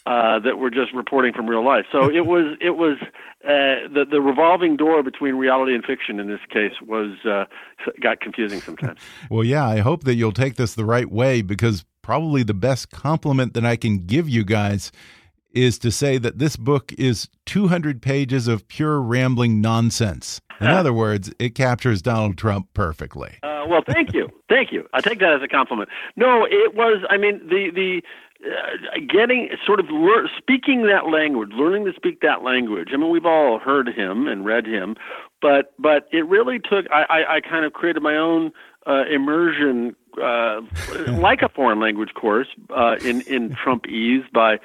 uh, 0.06 0.40
that 0.40 0.60
we're 0.60 0.70
just 0.70 0.94
reporting 0.94 1.34
from 1.34 1.50
real 1.50 1.66
life. 1.66 1.86
So 1.92 2.10
it 2.14 2.26
was 2.26 2.58
it 2.62 2.72
was 2.72 2.98
uh, 3.44 3.88
the 3.94 4.06
the 4.10 4.22
revolving 4.22 4.76
door 4.78 5.04
between 5.04 5.36
reality 5.36 5.74
and 5.74 5.84
fiction 5.84 6.20
in 6.20 6.28
this 6.28 6.42
case 6.50 6.74
was 6.86 7.18
uh, 7.26 7.46
got 8.02 8.20
confusing 8.20 8.62
sometimes. 8.62 9.00
well, 9.30 9.44
yeah, 9.44 9.66
I 9.66 9.80
hope 9.80 10.04
that 10.04 10.16
you'll 10.16 10.32
take 10.32 10.56
this 10.56 10.76
the 10.76 10.86
right 10.86 11.10
way 11.10 11.42
because 11.42 11.86
probably 12.02 12.44
the 12.44 12.54
best 12.54 12.92
compliment 12.92 13.54
that 13.54 13.66
I 13.66 13.76
can 13.76 14.06
give 14.06 14.28
you 14.28 14.44
guys 14.44 14.92
is 15.54 15.78
to 15.80 15.92
say 15.92 16.18
that 16.18 16.40
this 16.40 16.56
book 16.56 16.92
is 16.98 17.30
200 17.46 18.02
pages 18.02 18.48
of 18.48 18.68
pure 18.68 19.00
rambling 19.00 19.62
nonsense. 19.62 20.42
In 20.60 20.68
other 20.80 20.92
words, 20.92 21.32
it 21.40 21.56
captures 21.56 22.02
Donald 22.02 22.38
Trump 22.38 22.68
perfectly. 22.74 23.38
Uh, 23.44 23.64
well, 23.68 23.84
thank 23.88 24.14
you, 24.14 24.28
thank 24.50 24.72
you. 24.72 24.88
I 24.94 25.02
take 25.02 25.20
that 25.20 25.34
as 25.34 25.42
a 25.42 25.48
compliment. 25.48 25.90
No, 26.16 26.46
it 26.46 26.76
was. 26.76 27.06
I 27.10 27.18
mean, 27.18 27.40
the 27.48 27.72
the 27.74 28.02
uh, 28.46 29.00
getting 29.10 29.50
sort 29.66 29.80
of 29.80 29.88
lear- 29.90 30.30
speaking 30.38 30.86
that 30.88 31.08
language, 31.10 31.52
learning 31.54 31.86
to 31.86 31.94
speak 31.94 32.22
that 32.22 32.44
language. 32.44 32.90
I 32.94 32.98
mean, 32.98 33.10
we've 33.10 33.26
all 33.26 33.60
heard 33.60 33.88
him 33.88 34.28
and 34.28 34.46
read 34.46 34.66
him, 34.66 34.96
but 35.42 35.74
but 35.80 36.08
it 36.12 36.28
really 36.28 36.60
took. 36.60 36.86
I 36.92 37.06
I, 37.10 37.36
I 37.36 37.42
kind 37.42 37.66
of 37.66 37.74
created 37.74 38.02
my 38.04 38.16
own 38.18 38.52
uh, 38.86 39.04
immersion 39.10 39.96
uh, 40.22 40.62
like 41.08 41.42
a 41.42 41.50
foreign 41.50 41.80
language 41.80 42.14
course 42.14 42.48
uh, 42.76 42.96
in 43.04 43.22
in 43.22 43.56
Trumpese 43.56 44.32
by 44.34 44.60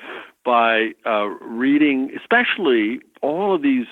by 0.45 0.93
uh, 1.05 1.27
reading, 1.43 2.11
especially 2.17 3.01
all 3.21 3.55
of 3.55 3.63
these, 3.63 3.87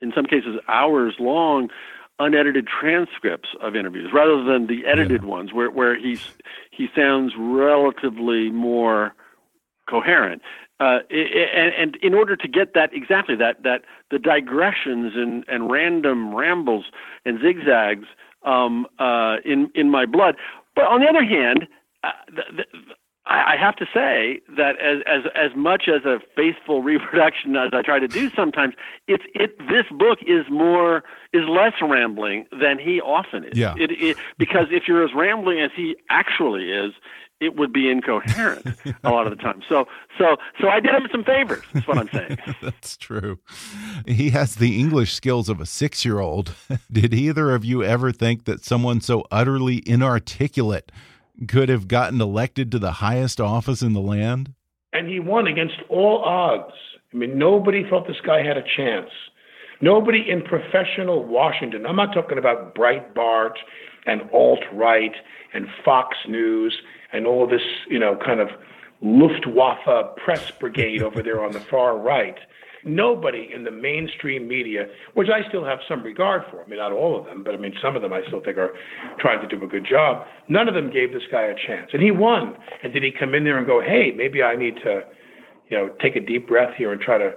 in 0.00 0.12
some 0.14 0.24
cases, 0.24 0.56
hours 0.68 1.14
long, 1.18 1.68
unedited 2.18 2.66
transcripts 2.66 3.48
of 3.60 3.74
interviews, 3.74 4.10
rather 4.12 4.42
than 4.44 4.66
the 4.66 4.86
edited 4.86 5.22
yeah. 5.22 5.28
ones, 5.28 5.52
where 5.52 5.70
where 5.70 5.98
he's 5.98 6.24
he 6.70 6.88
sounds 6.94 7.32
relatively 7.38 8.50
more 8.50 9.14
coherent. 9.88 10.42
Uh, 10.80 10.98
and, 11.08 11.72
and 11.78 11.96
in 12.02 12.14
order 12.14 12.34
to 12.34 12.48
get 12.48 12.74
that 12.74 12.92
exactly 12.92 13.36
that 13.36 13.62
that 13.62 13.82
the 14.10 14.18
digressions 14.18 15.12
and, 15.14 15.44
and 15.46 15.70
random 15.70 16.34
rambles 16.34 16.86
and 17.24 17.40
zigzags 17.40 18.06
um, 18.44 18.86
uh, 18.98 19.36
in 19.44 19.70
in 19.74 19.90
my 19.90 20.04
blood. 20.04 20.36
But 20.74 20.86
on 20.86 21.00
the 21.00 21.06
other 21.06 21.24
hand, 21.24 21.68
uh, 22.02 22.10
the, 22.26 22.42
the, 22.42 22.42
I, 22.42 22.43
I 22.43 22.43
have 23.64 23.76
to 23.76 23.86
say 23.92 24.40
that 24.56 24.78
as 24.80 25.02
as 25.06 25.30
as 25.34 25.56
much 25.56 25.88
as 25.88 26.04
a 26.04 26.20
faithful 26.36 26.82
reproduction 26.90 27.56
as 27.56 27.70
I 27.72 27.82
try 27.82 27.98
to 27.98 28.08
do 28.08 28.30
sometimes, 28.30 28.74
it's 29.08 29.24
it 29.34 29.58
this 29.58 29.86
book 29.90 30.18
is 30.26 30.44
more 30.50 31.02
is 31.32 31.48
less 31.48 31.74
rambling 31.82 32.46
than 32.60 32.78
he 32.78 33.00
often 33.00 33.44
is. 33.44 33.58
Yeah. 33.58 33.74
It, 33.76 33.90
it, 33.90 34.16
because 34.38 34.66
if 34.70 34.84
you're 34.86 35.04
as 35.04 35.10
rambling 35.14 35.60
as 35.60 35.70
he 35.74 35.96
actually 36.10 36.70
is, 36.70 36.92
it 37.40 37.56
would 37.56 37.72
be 37.72 37.90
incoherent 37.90 38.66
a 39.02 39.10
lot 39.10 39.26
of 39.26 39.36
the 39.36 39.42
time. 39.42 39.62
So 39.68 39.86
so 40.18 40.36
so 40.60 40.68
I 40.68 40.80
did 40.80 40.94
him 40.94 41.08
some 41.10 41.24
favors. 41.24 41.64
That's 41.72 41.86
what 41.86 41.98
I'm 41.98 42.08
saying. 42.08 42.38
That's 42.62 42.96
true. 42.96 43.38
He 44.06 44.30
has 44.30 44.56
the 44.56 44.78
English 44.78 45.12
skills 45.12 45.48
of 45.48 45.60
a 45.60 45.66
six 45.66 46.04
year 46.04 46.20
old. 46.20 46.54
did 46.92 47.12
either 47.12 47.54
of 47.54 47.64
you 47.64 47.82
ever 47.82 48.12
think 48.12 48.44
that 48.44 48.64
someone 48.64 49.00
so 49.00 49.24
utterly 49.30 49.82
inarticulate 49.86 50.92
could 51.48 51.68
have 51.68 51.88
gotten 51.88 52.20
elected 52.20 52.70
to 52.72 52.78
the 52.78 52.92
highest 52.92 53.40
office 53.40 53.82
in 53.82 53.92
the 53.92 54.00
land? 54.00 54.54
And 54.92 55.08
he 55.08 55.20
won 55.20 55.46
against 55.46 55.76
all 55.88 56.22
odds. 56.24 56.74
I 57.12 57.16
mean, 57.16 57.38
nobody 57.38 57.88
thought 57.88 58.06
this 58.06 58.20
guy 58.24 58.42
had 58.42 58.56
a 58.56 58.62
chance. 58.76 59.10
Nobody 59.80 60.28
in 60.28 60.42
professional 60.42 61.24
Washington, 61.24 61.84
I'm 61.86 61.96
not 61.96 62.14
talking 62.14 62.38
about 62.38 62.74
Breitbart 62.74 63.54
and 64.06 64.22
alt 64.32 64.60
right 64.72 65.14
and 65.52 65.66
Fox 65.84 66.16
News 66.28 66.80
and 67.12 67.26
all 67.26 67.46
this, 67.46 67.62
you 67.88 67.98
know, 67.98 68.16
kind 68.16 68.40
of 68.40 68.48
Luftwaffe 69.02 70.16
press 70.16 70.50
brigade 70.52 71.02
over 71.02 71.22
there 71.22 71.44
on 71.44 71.52
the 71.52 71.60
far 71.60 71.98
right. 71.98 72.38
Nobody 72.84 73.50
in 73.54 73.64
the 73.64 73.70
mainstream 73.70 74.46
media, 74.46 74.86
which 75.14 75.28
I 75.28 75.46
still 75.48 75.64
have 75.64 75.78
some 75.88 76.02
regard 76.02 76.42
for, 76.50 76.62
I 76.62 76.66
mean, 76.66 76.78
not 76.78 76.92
all 76.92 77.18
of 77.18 77.26
them, 77.26 77.42
but 77.42 77.54
I 77.54 77.56
mean, 77.56 77.74
some 77.82 77.96
of 77.96 78.02
them 78.02 78.12
I 78.12 78.20
still 78.26 78.42
think 78.42 78.58
are 78.58 78.74
trying 79.18 79.40
to 79.46 79.48
do 79.48 79.62
a 79.64 79.68
good 79.68 79.86
job. 79.88 80.26
None 80.48 80.68
of 80.68 80.74
them 80.74 80.90
gave 80.92 81.12
this 81.12 81.22
guy 81.30 81.42
a 81.42 81.54
chance. 81.66 81.90
And 81.92 82.02
he 82.02 82.10
won. 82.10 82.56
And 82.82 82.92
did 82.92 83.02
he 83.02 83.10
come 83.10 83.34
in 83.34 83.44
there 83.44 83.58
and 83.58 83.66
go, 83.66 83.80
hey, 83.80 84.12
maybe 84.16 84.42
I 84.42 84.56
need 84.56 84.76
to, 84.84 85.02
you 85.68 85.76
know, 85.78 85.90
take 86.00 86.16
a 86.16 86.20
deep 86.20 86.46
breath 86.48 86.74
here 86.76 86.92
and 86.92 87.00
try 87.00 87.18
to 87.18 87.32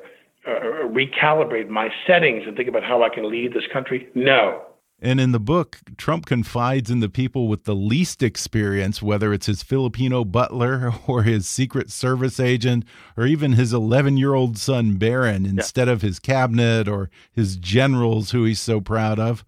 uh, 0.48 0.88
recalibrate 0.88 1.70
my 1.70 1.90
settings 2.06 2.44
and 2.48 2.56
think 2.56 2.70
about 2.70 2.84
how 2.84 3.04
I 3.04 3.10
can 3.10 3.30
lead 3.30 3.54
this 3.54 3.68
country? 3.72 4.10
No. 4.16 4.64
And 5.00 5.20
in 5.20 5.32
the 5.32 5.40
book, 5.40 5.80
Trump 5.96 6.26
confides 6.26 6.90
in 6.90 7.02
the 7.02 7.10
people 7.10 7.48
with 7.48 7.66
the 7.66 7.76
least 7.76 8.24
experience, 8.24 9.00
whether 9.00 9.32
it's 9.32 9.46
his 9.46 9.62
Filipino 9.62 10.26
butler 10.26 10.92
or 11.08 11.22
his 11.22 11.48
Secret 11.48 11.92
Service 11.92 12.40
agent 12.40 12.84
or 13.16 13.28
even 13.28 13.54
his 13.54 13.74
11 13.74 14.18
year 14.18 14.34
old 14.34 14.58
son, 14.58 14.96
Barron, 14.96 15.46
instead 15.46 15.88
yeah. 15.88 15.94
of 15.94 16.02
his 16.02 16.18
cabinet 16.18 16.88
or 16.88 17.12
his 17.32 17.58
generals, 17.58 18.32
who 18.32 18.44
he's 18.44 18.60
so 18.60 18.82
proud 18.82 19.20
of. 19.20 19.46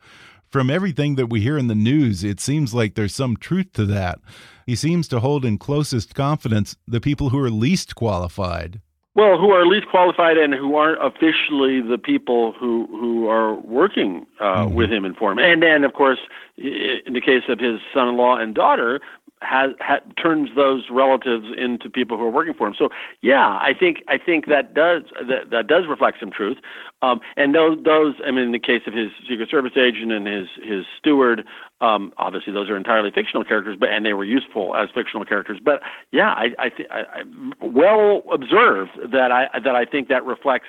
From 0.50 0.70
everything 0.70 1.16
that 1.16 1.28
we 1.28 1.42
hear 1.42 1.58
in 1.58 1.68
the 1.68 1.76
news, 1.76 2.24
it 2.24 2.40
seems 2.40 2.74
like 2.74 2.96
there's 2.96 3.14
some 3.14 3.38
truth 3.38 3.74
to 3.74 3.86
that. 3.86 4.20
He 4.66 4.76
seems 4.76 5.08
to 5.10 5.20
hold 5.20 5.46
in 5.46 5.58
closest 5.58 6.14
confidence 6.14 6.76
the 6.88 7.02
people 7.02 7.30
who 7.30 7.40
are 7.40 7.52
least 7.52 7.96
qualified. 7.96 8.82
Well, 9.16 9.38
who 9.38 9.52
are 9.52 9.66
least 9.66 9.88
qualified 9.88 10.38
and 10.38 10.54
who 10.54 10.76
aren't 10.76 11.04
officially 11.04 11.82
the 11.82 11.98
people 11.98 12.54
who 12.54 12.88
who 12.92 13.28
are 13.28 13.56
working 13.56 14.26
uh, 14.40 14.66
mm-hmm. 14.66 14.76
with 14.76 14.92
him 14.92 15.04
and 15.04 15.18
for 15.18 15.32
him. 15.32 15.40
And 15.40 15.64
then, 15.64 15.84
of 15.84 15.94
course, 15.94 16.20
in 16.58 17.14
the 17.14 17.22
case 17.22 17.44
of 17.50 17.60
his 17.60 17.80
son-in-law 17.94 18.38
and 18.38 18.54
daughter, 18.54 19.02
has, 19.42 19.72
has 19.80 20.02
turns 20.22 20.50
those 20.56 20.88
relatives 20.92 21.46
into 21.58 21.90
people 21.90 22.18
who 22.18 22.24
are 22.24 22.30
working 22.30 22.54
for 22.54 22.68
him. 22.68 22.76
So 22.78 22.90
yeah, 23.22 23.48
I 23.48 23.72
think 23.78 24.04
I 24.08 24.18
think 24.18 24.48
that 24.48 24.74
does 24.74 25.04
that, 25.28 25.50
that 25.52 25.68
does 25.68 25.86
reflect 25.88 26.18
some 26.20 26.32
truth. 26.32 26.58
Um, 27.02 27.22
and 27.38 27.56
those 27.56 27.78
those 27.84 28.16
I 28.26 28.32
mean, 28.32 28.46
in 28.46 28.52
the 28.52 28.60
case 28.60 28.82
of 28.86 28.94
his 28.94 29.10
Secret 29.30 29.50
Service 29.50 29.74
agent 29.78 30.12
and 30.12 30.28
his 30.28 30.48
his 30.62 30.86
steward, 30.98 31.46
um, 31.80 32.12
obviously 32.18 32.52
those 32.52 32.70
are 32.70 32.76
entirely 32.76 33.12
fictional 33.12 33.44
characters, 33.46 33.78
but 33.80 33.90
and 33.90 34.06
they 34.06 34.14
were 34.14 34.26
useful 34.26 34.76
as 34.76 34.90
fictional 34.94 35.26
characters. 35.26 35.60
But 35.64 35.82
yeah, 36.12 36.30
I 36.30 36.50
I, 36.60 36.70
th- 36.70 36.90
I, 36.92 37.00
I 37.00 37.66
well 37.66 38.24
observed 38.32 38.92
that 39.12 39.32
I 39.32 39.48
that 39.64 39.76
I 39.76 39.86
think 39.86 40.10
that 40.10 40.26
reflects 40.26 40.68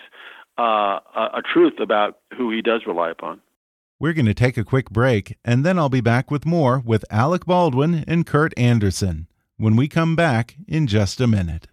uh, 0.58 1.00
a, 1.16 1.30
a 1.34 1.42
truth 1.42 1.80
about 1.80 2.18
who 2.36 2.50
he 2.52 2.62
does 2.62 2.82
rely 2.86 3.10
upon. 3.10 3.40
We're 4.00 4.14
going 4.14 4.24
to 4.24 4.34
take 4.34 4.56
a 4.56 4.64
quick 4.64 4.88
break, 4.88 5.36
and 5.44 5.62
then 5.62 5.78
I'll 5.78 5.90
be 5.90 6.00
back 6.00 6.30
with 6.30 6.46
more 6.46 6.78
with 6.82 7.04
Alec 7.10 7.44
Baldwin 7.44 8.02
and 8.08 8.24
Kurt 8.24 8.54
Andersen 8.56 9.28
when 9.58 9.76
we 9.76 9.88
come 9.88 10.16
back 10.16 10.56
in 10.66 10.86
just 10.86 11.20
a 11.20 11.26
minute. 11.26 11.68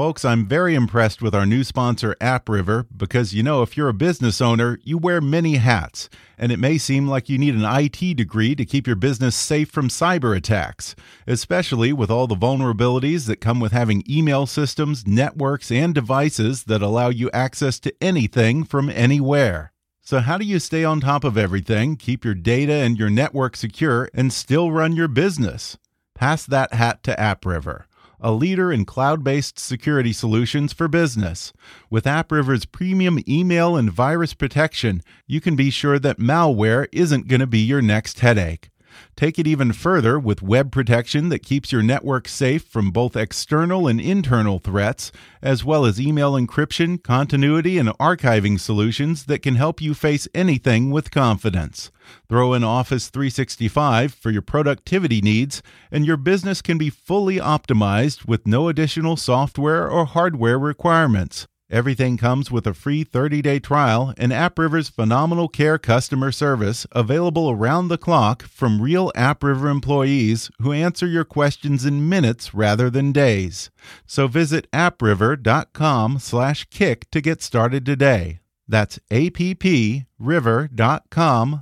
Folks, 0.00 0.24
I'm 0.24 0.46
very 0.46 0.74
impressed 0.74 1.20
with 1.20 1.34
our 1.34 1.44
new 1.44 1.62
sponsor, 1.62 2.16
AppRiver, 2.22 2.86
because 2.96 3.34
you 3.34 3.42
know, 3.42 3.60
if 3.60 3.76
you're 3.76 3.90
a 3.90 3.92
business 3.92 4.40
owner, 4.40 4.78
you 4.82 4.96
wear 4.96 5.20
many 5.20 5.56
hats, 5.56 6.08
and 6.38 6.50
it 6.50 6.58
may 6.58 6.78
seem 6.78 7.06
like 7.06 7.28
you 7.28 7.36
need 7.36 7.54
an 7.54 7.66
IT 7.66 8.16
degree 8.16 8.54
to 8.54 8.64
keep 8.64 8.86
your 8.86 8.96
business 8.96 9.36
safe 9.36 9.70
from 9.70 9.88
cyber 9.88 10.34
attacks, 10.34 10.96
especially 11.26 11.92
with 11.92 12.10
all 12.10 12.26
the 12.26 12.34
vulnerabilities 12.34 13.26
that 13.26 13.42
come 13.42 13.60
with 13.60 13.72
having 13.72 14.02
email 14.08 14.46
systems, 14.46 15.06
networks, 15.06 15.70
and 15.70 15.94
devices 15.94 16.64
that 16.64 16.80
allow 16.80 17.10
you 17.10 17.30
access 17.34 17.78
to 17.78 17.92
anything 18.00 18.64
from 18.64 18.88
anywhere. 18.88 19.70
So, 20.00 20.20
how 20.20 20.38
do 20.38 20.46
you 20.46 20.60
stay 20.60 20.82
on 20.82 21.02
top 21.02 21.24
of 21.24 21.36
everything, 21.36 21.96
keep 21.96 22.24
your 22.24 22.34
data 22.34 22.72
and 22.72 22.98
your 22.98 23.10
network 23.10 23.54
secure, 23.54 24.08
and 24.14 24.32
still 24.32 24.72
run 24.72 24.96
your 24.96 25.08
business? 25.08 25.76
Pass 26.14 26.46
that 26.46 26.72
hat 26.72 27.02
to 27.02 27.14
AppRiver 27.16 27.84
a 28.20 28.32
leader 28.32 28.72
in 28.72 28.84
cloud 28.84 29.22
based 29.22 29.58
security 29.58 30.12
solutions 30.12 30.72
for 30.72 30.88
business. 30.88 31.52
With 31.90 32.04
AppRiver's 32.04 32.64
premium 32.64 33.18
email 33.28 33.76
and 33.76 33.90
virus 33.90 34.34
protection, 34.34 35.02
you 35.26 35.40
can 35.40 35.56
be 35.56 35.70
sure 35.70 35.98
that 35.98 36.18
malware 36.18 36.86
isn't 36.92 37.28
going 37.28 37.40
to 37.40 37.46
be 37.46 37.60
your 37.60 37.82
next 37.82 38.20
headache. 38.20 38.69
Take 39.16 39.38
it 39.38 39.46
even 39.46 39.72
further 39.72 40.18
with 40.18 40.42
web 40.42 40.72
protection 40.72 41.28
that 41.28 41.42
keeps 41.42 41.72
your 41.72 41.82
network 41.82 42.28
safe 42.28 42.62
from 42.64 42.90
both 42.90 43.16
external 43.16 43.86
and 43.86 44.00
internal 44.00 44.58
threats, 44.58 45.12
as 45.42 45.64
well 45.64 45.84
as 45.84 46.00
email 46.00 46.32
encryption, 46.32 47.02
continuity, 47.02 47.78
and 47.78 47.90
archiving 47.98 48.58
solutions 48.58 49.24
that 49.24 49.42
can 49.42 49.56
help 49.56 49.80
you 49.80 49.94
face 49.94 50.28
anything 50.34 50.90
with 50.90 51.10
confidence. 51.10 51.90
Throw 52.28 52.54
in 52.54 52.64
Office 52.64 53.08
365 53.08 54.14
for 54.14 54.30
your 54.30 54.42
productivity 54.42 55.20
needs, 55.20 55.62
and 55.90 56.06
your 56.06 56.16
business 56.16 56.62
can 56.62 56.78
be 56.78 56.90
fully 56.90 57.36
optimized 57.36 58.26
with 58.26 58.46
no 58.46 58.68
additional 58.68 59.16
software 59.16 59.88
or 59.88 60.06
hardware 60.06 60.58
requirements. 60.58 61.46
Everything 61.70 62.16
comes 62.16 62.50
with 62.50 62.66
a 62.66 62.74
free 62.74 63.04
30 63.04 63.42
day 63.42 63.60
trial 63.60 64.12
and 64.18 64.32
AppRiver's 64.32 64.88
phenomenal 64.88 65.46
care 65.46 65.78
customer 65.78 66.32
service 66.32 66.84
available 66.90 67.48
around 67.48 67.86
the 67.86 67.98
clock 67.98 68.42
from 68.42 68.82
real 68.82 69.12
AppRiver 69.14 69.70
employees 69.70 70.50
who 70.60 70.72
answer 70.72 71.06
your 71.06 71.24
questions 71.24 71.84
in 71.84 72.08
minutes 72.08 72.52
rather 72.52 72.90
than 72.90 73.12
days. 73.12 73.70
So 74.04 74.26
visit 74.26 74.68
appriver.com 74.72 76.18
slash 76.18 76.64
kick 76.70 77.08
to 77.12 77.20
get 77.20 77.40
started 77.40 77.86
today. 77.86 78.40
That's 78.66 78.98
appriver.com 79.10 80.04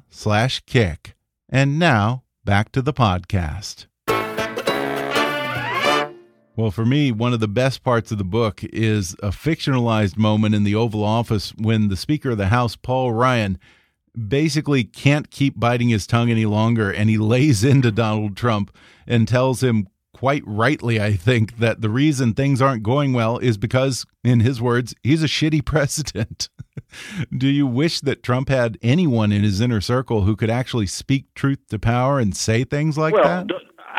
slash 0.09 0.61
kick. 0.61 1.14
And 1.51 1.79
now 1.79 2.23
back 2.44 2.73
to 2.73 2.81
the 2.81 2.94
podcast. 2.94 3.87
Well, 6.59 6.73
for 6.73 6.85
me, 6.85 7.12
one 7.12 7.33
of 7.33 7.38
the 7.38 7.47
best 7.47 7.85
parts 7.85 8.11
of 8.11 8.18
the 8.18 8.25
book 8.25 8.64
is 8.64 9.14
a 9.23 9.29
fictionalized 9.29 10.18
moment 10.18 10.57
in 10.57 10.64
the 10.64 10.75
Oval 10.75 11.05
Office 11.05 11.55
when 11.57 11.87
the 11.87 11.97
Speaker 11.97 12.31
of 12.31 12.38
the 12.38 12.49
House, 12.49 12.75
Paul 12.75 13.12
Ryan, 13.12 13.61
basically 14.27 14.83
can't 14.83 15.31
keep 15.31 15.61
biting 15.61 15.88
his 15.88 16.05
tongue 16.05 16.33
any 16.33 16.47
longer 16.47 16.90
and 16.90 17.09
he 17.09 17.16
lays 17.16 17.62
into 17.73 17.92
Donald 17.92 18.37
Trump 18.37 18.77
and 19.07 19.29
tells 19.29 19.62
him, 19.62 19.87
quite 20.12 20.42
rightly, 20.47 21.01
I 21.01 21.12
think, 21.12 21.59
that 21.59 21.81
the 21.81 21.90
reason 21.90 22.35
things 22.35 22.61
aren't 22.61 22.83
going 22.83 23.12
well 23.12 23.38
is 23.38 23.57
because, 23.57 24.05
in 24.25 24.40
his 24.40 24.61
words, 24.61 24.97
he's 25.05 25.23
a 25.23 25.29
shitty 25.29 25.64
president. 25.64 26.49
Do 27.37 27.47
you 27.47 27.68
wish 27.68 28.01
that 28.01 28.25
Trump 28.25 28.49
had 28.49 28.79
anyone 28.83 29.31
in 29.31 29.44
his 29.44 29.61
inner 29.61 29.81
circle 29.81 30.23
who 30.23 30.35
could 30.35 30.51
actually 30.51 30.87
speak 30.87 31.33
truth 31.35 31.61
to 31.68 31.79
power 31.79 32.18
and 32.18 32.37
say 32.37 32.64
things 32.64 32.99
like 32.99 33.14
well, 33.14 33.23
that? 33.23 33.47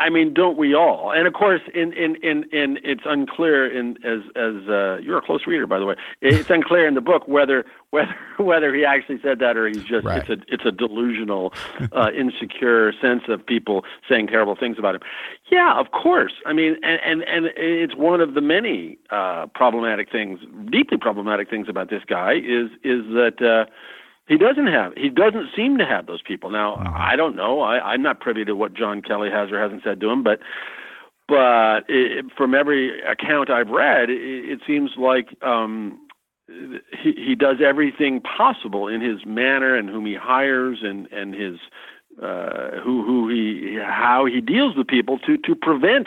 I 0.00 0.08
mean, 0.08 0.32
don't 0.32 0.56
we 0.56 0.74
all? 0.74 1.12
And 1.12 1.26
of 1.26 1.34
course, 1.34 1.60
in 1.74 1.92
in 1.92 2.16
in, 2.22 2.44
in 2.52 2.78
it's 2.82 3.02
unclear 3.04 3.70
in 3.70 3.98
as 4.04 4.20
as 4.34 4.66
uh, 4.68 4.96
you're 5.02 5.18
a 5.18 5.22
close 5.22 5.46
reader, 5.46 5.66
by 5.66 5.78
the 5.78 5.84
way. 5.84 5.94
It's 6.22 6.48
unclear 6.48 6.88
in 6.88 6.94
the 6.94 7.02
book 7.02 7.28
whether 7.28 7.66
whether 7.90 8.16
whether 8.38 8.74
he 8.74 8.84
actually 8.84 9.20
said 9.22 9.40
that 9.40 9.58
or 9.58 9.66
he's 9.68 9.84
just 9.84 10.06
right. 10.06 10.26
it's 10.26 10.30
a 10.30 10.52
it's 10.52 10.64
a 10.64 10.72
delusional, 10.72 11.52
uh, 11.92 12.10
insecure 12.16 12.92
sense 13.00 13.24
of 13.28 13.44
people 13.44 13.84
saying 14.08 14.28
terrible 14.28 14.56
things 14.56 14.78
about 14.78 14.94
him. 14.94 15.02
Yeah, 15.52 15.78
of 15.78 15.90
course. 15.90 16.32
I 16.46 16.54
mean, 16.54 16.76
and 16.82 17.00
and, 17.04 17.22
and 17.22 17.50
it's 17.56 17.94
one 17.94 18.22
of 18.22 18.32
the 18.32 18.40
many 18.40 18.98
uh, 19.10 19.48
problematic 19.54 20.10
things, 20.10 20.40
deeply 20.70 20.96
problematic 20.96 21.50
things 21.50 21.68
about 21.68 21.90
this 21.90 22.02
guy 22.06 22.34
is 22.34 22.70
is 22.84 23.04
that. 23.12 23.36
Uh, 23.42 23.70
he 24.30 24.38
doesn't 24.38 24.68
have. 24.68 24.92
He 24.96 25.08
doesn't 25.08 25.48
seem 25.56 25.76
to 25.78 25.84
have 25.84 26.06
those 26.06 26.22
people. 26.22 26.50
Now, 26.50 26.76
mm-hmm. 26.76 26.94
I 26.96 27.16
don't 27.16 27.34
know. 27.34 27.62
I, 27.62 27.80
I'm 27.80 28.00
not 28.00 28.20
privy 28.20 28.44
to 28.44 28.54
what 28.54 28.72
John 28.74 29.02
Kelly 29.02 29.28
has 29.28 29.50
or 29.50 29.60
hasn't 29.60 29.82
said 29.82 30.00
to 30.00 30.08
him, 30.08 30.22
but 30.22 30.38
but 31.26 31.84
it, 31.88 32.26
from 32.36 32.54
every 32.54 33.00
account 33.02 33.50
I've 33.50 33.70
read, 33.70 34.08
it, 34.08 34.20
it 34.20 34.60
seems 34.64 34.92
like 34.96 35.36
um, 35.42 35.98
he, 37.02 37.12
he 37.12 37.34
does 37.34 37.56
everything 37.60 38.20
possible 38.20 38.86
in 38.86 39.00
his 39.00 39.26
manner 39.26 39.74
and 39.74 39.88
whom 39.88 40.06
he 40.06 40.14
hires 40.14 40.78
and 40.82 41.08
and 41.10 41.34
his 41.34 41.58
uh, 42.22 42.78
who 42.84 43.04
who 43.04 43.28
he 43.28 43.80
how 43.84 44.26
he 44.26 44.40
deals 44.40 44.76
with 44.76 44.86
people 44.86 45.18
to 45.26 45.38
to 45.38 45.56
prevent 45.56 46.06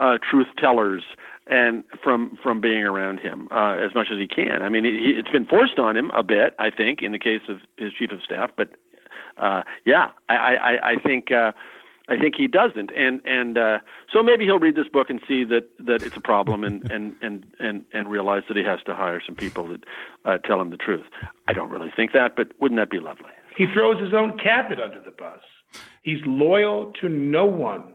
uh, 0.00 0.18
truth 0.30 0.48
tellers 0.58 1.02
and 1.46 1.84
from 2.02 2.38
from 2.42 2.60
being 2.60 2.84
around 2.84 3.20
him 3.20 3.48
uh, 3.50 3.76
as 3.76 3.94
much 3.94 4.08
as 4.10 4.18
he 4.18 4.26
can. 4.26 4.62
I 4.62 4.68
mean, 4.68 4.84
he, 4.84 5.14
it's 5.18 5.30
been 5.30 5.46
forced 5.46 5.78
on 5.78 5.96
him 5.96 6.10
a 6.10 6.22
bit, 6.22 6.54
I 6.58 6.70
think, 6.70 7.02
in 7.02 7.12
the 7.12 7.18
case 7.18 7.42
of 7.48 7.58
his 7.76 7.92
chief 7.92 8.10
of 8.10 8.22
staff. 8.22 8.50
But 8.56 8.70
uh, 9.36 9.62
yeah, 9.84 10.10
I, 10.28 10.34
I, 10.34 10.90
I 10.92 10.96
think 10.96 11.30
uh, 11.32 11.52
I 12.08 12.18
think 12.18 12.34
he 12.36 12.46
doesn't, 12.46 12.90
and 12.96 13.20
and 13.24 13.56
uh, 13.56 13.78
so 14.12 14.22
maybe 14.22 14.44
he'll 14.44 14.58
read 14.58 14.76
this 14.76 14.88
book 14.88 15.08
and 15.08 15.20
see 15.26 15.44
that 15.44 15.68
that 15.78 16.02
it's 16.02 16.16
a 16.16 16.20
problem, 16.20 16.64
and 16.64 16.82
and 16.90 17.16
and 17.22 17.46
and 17.58 17.84
and 17.92 18.10
realize 18.10 18.42
that 18.48 18.56
he 18.56 18.64
has 18.64 18.80
to 18.86 18.94
hire 18.94 19.22
some 19.24 19.34
people 19.34 19.68
that 19.68 19.84
uh, 20.24 20.38
tell 20.38 20.60
him 20.60 20.70
the 20.70 20.76
truth. 20.76 21.06
I 21.48 21.52
don't 21.52 21.70
really 21.70 21.92
think 21.94 22.12
that, 22.12 22.36
but 22.36 22.52
wouldn't 22.60 22.78
that 22.80 22.90
be 22.90 23.00
lovely? 23.00 23.30
He 23.56 23.66
throws 23.72 24.00
his 24.02 24.12
own 24.12 24.38
cabinet 24.38 24.80
under 24.80 25.00
the 25.00 25.12
bus. 25.12 25.40
He's 26.02 26.20
loyal 26.26 26.92
to 27.00 27.08
no 27.08 27.46
one. 27.46 27.93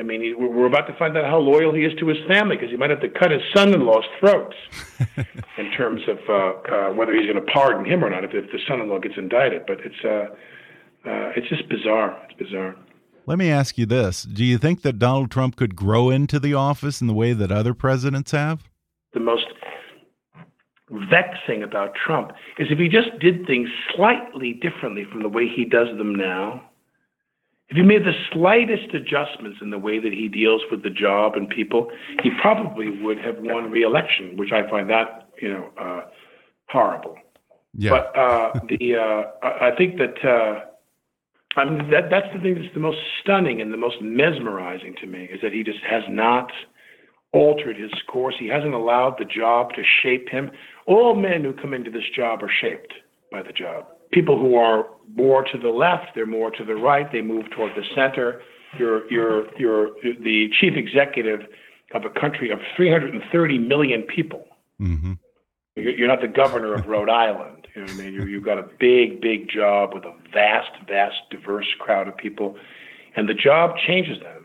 I 0.00 0.02
mean, 0.02 0.34
we're 0.38 0.66
about 0.66 0.86
to 0.86 0.96
find 0.96 1.14
out 1.18 1.26
how 1.26 1.36
loyal 1.36 1.74
he 1.74 1.82
is 1.82 1.92
to 1.98 2.06
his 2.06 2.16
family 2.26 2.56
because 2.56 2.70
he 2.70 2.78
might 2.78 2.88
have 2.88 3.02
to 3.02 3.08
cut 3.10 3.30
his 3.30 3.42
son-in-law's 3.54 4.06
throats 4.18 4.56
in 5.58 5.70
terms 5.72 6.00
of 6.08 6.18
uh, 6.26 6.32
uh, 6.32 6.92
whether 6.94 7.14
he's 7.14 7.30
going 7.30 7.44
to 7.44 7.52
pardon 7.52 7.84
him 7.84 8.02
or 8.02 8.08
not 8.08 8.24
if, 8.24 8.30
if 8.32 8.50
the 8.50 8.58
son-in-law 8.66 8.98
gets 9.00 9.16
indicted. 9.18 9.66
But 9.66 9.80
it's 9.80 10.02
uh, 10.02 10.34
uh, 11.06 11.32
it's 11.36 11.50
just 11.50 11.68
bizarre. 11.68 12.18
It's 12.30 12.38
bizarre. 12.38 12.76
Let 13.26 13.36
me 13.36 13.50
ask 13.50 13.76
you 13.76 13.84
this: 13.84 14.22
Do 14.22 14.42
you 14.42 14.56
think 14.56 14.80
that 14.82 14.98
Donald 14.98 15.30
Trump 15.30 15.56
could 15.56 15.76
grow 15.76 16.08
into 16.08 16.40
the 16.40 16.54
office 16.54 17.02
in 17.02 17.06
the 17.06 17.12
way 17.12 17.34
that 17.34 17.52
other 17.52 17.74
presidents 17.74 18.30
have? 18.30 18.70
The 19.12 19.20
most 19.20 19.48
vexing 21.10 21.62
about 21.62 21.94
Trump 21.94 22.32
is 22.58 22.68
if 22.70 22.78
he 22.78 22.88
just 22.88 23.18
did 23.20 23.46
things 23.46 23.68
slightly 23.94 24.54
differently 24.54 25.04
from 25.12 25.22
the 25.22 25.28
way 25.28 25.46
he 25.46 25.66
does 25.66 25.88
them 25.98 26.14
now 26.14 26.69
if 27.70 27.76
he 27.76 27.82
made 27.82 28.04
the 28.04 28.12
slightest 28.32 28.92
adjustments 28.94 29.58
in 29.62 29.70
the 29.70 29.78
way 29.78 30.00
that 30.00 30.12
he 30.12 30.26
deals 30.28 30.60
with 30.72 30.82
the 30.82 30.90
job 30.90 31.34
and 31.34 31.48
people, 31.48 31.90
he 32.20 32.30
probably 32.40 32.90
would 33.00 33.18
have 33.18 33.36
won 33.38 33.70
re-election, 33.70 34.36
which 34.36 34.50
I 34.52 34.68
find 34.68 34.90
that 34.90 35.28
you 35.40 35.52
know 35.52 35.70
uh, 35.80 36.00
horrible. 36.68 37.16
Yeah. 37.74 37.90
But 37.90 38.18
uh, 38.18 38.52
the 38.68 38.96
uh, 38.96 39.46
I 39.46 39.70
think 39.78 39.98
that 39.98 40.18
uh, 40.28 40.64
I 41.56 41.64
mean 41.64 41.90
that 41.90 42.10
that's 42.10 42.26
the 42.34 42.40
thing 42.40 42.56
that's 42.56 42.74
the 42.74 42.80
most 42.80 42.98
stunning 43.22 43.60
and 43.60 43.72
the 43.72 43.76
most 43.76 44.02
mesmerizing 44.02 44.96
to 45.00 45.06
me 45.06 45.28
is 45.32 45.40
that 45.42 45.52
he 45.52 45.62
just 45.62 45.78
has 45.88 46.02
not 46.08 46.50
altered 47.32 47.76
his 47.76 47.92
course. 48.08 48.34
He 48.40 48.48
hasn't 48.48 48.74
allowed 48.74 49.14
the 49.20 49.24
job 49.24 49.74
to 49.74 49.82
shape 50.02 50.28
him. 50.28 50.50
All 50.86 51.14
men 51.14 51.44
who 51.44 51.52
come 51.52 51.72
into 51.72 51.92
this 51.92 52.10
job 52.16 52.42
are 52.42 52.50
shaped 52.60 52.92
by 53.30 53.42
the 53.42 53.52
job 53.52 53.86
people 54.12 54.38
who 54.38 54.56
are 54.56 54.86
more 55.14 55.44
to 55.44 55.58
the 55.58 55.68
left, 55.68 56.14
they're 56.14 56.26
more 56.26 56.50
to 56.52 56.64
the 56.64 56.74
right, 56.74 57.10
they 57.12 57.22
move 57.22 57.50
toward 57.50 57.72
the 57.74 57.84
center. 57.94 58.42
You're, 58.78 59.10
you're, 59.10 59.58
you're 59.58 59.90
the 60.02 60.48
chief 60.60 60.74
executive 60.76 61.40
of 61.92 62.04
a 62.04 62.20
country 62.20 62.50
of 62.50 62.60
330 62.76 63.58
million 63.58 64.02
people. 64.02 64.46
Mm-hmm. 64.80 65.14
You're 65.76 66.08
not 66.08 66.20
the 66.20 66.28
governor 66.28 66.74
of 66.74 66.86
Rhode 66.86 67.08
Island. 67.08 67.66
You 67.74 67.84
know 67.84 67.92
I 67.92 67.96
mean? 67.96 68.28
You've 68.28 68.44
got 68.44 68.58
a 68.58 68.68
big, 68.78 69.20
big 69.20 69.48
job 69.48 69.94
with 69.94 70.04
a 70.04 70.14
vast, 70.32 70.70
vast, 70.88 71.16
diverse 71.30 71.66
crowd 71.78 72.08
of 72.08 72.16
people, 72.16 72.56
and 73.16 73.28
the 73.28 73.34
job 73.34 73.76
changes 73.86 74.20
them. 74.20 74.39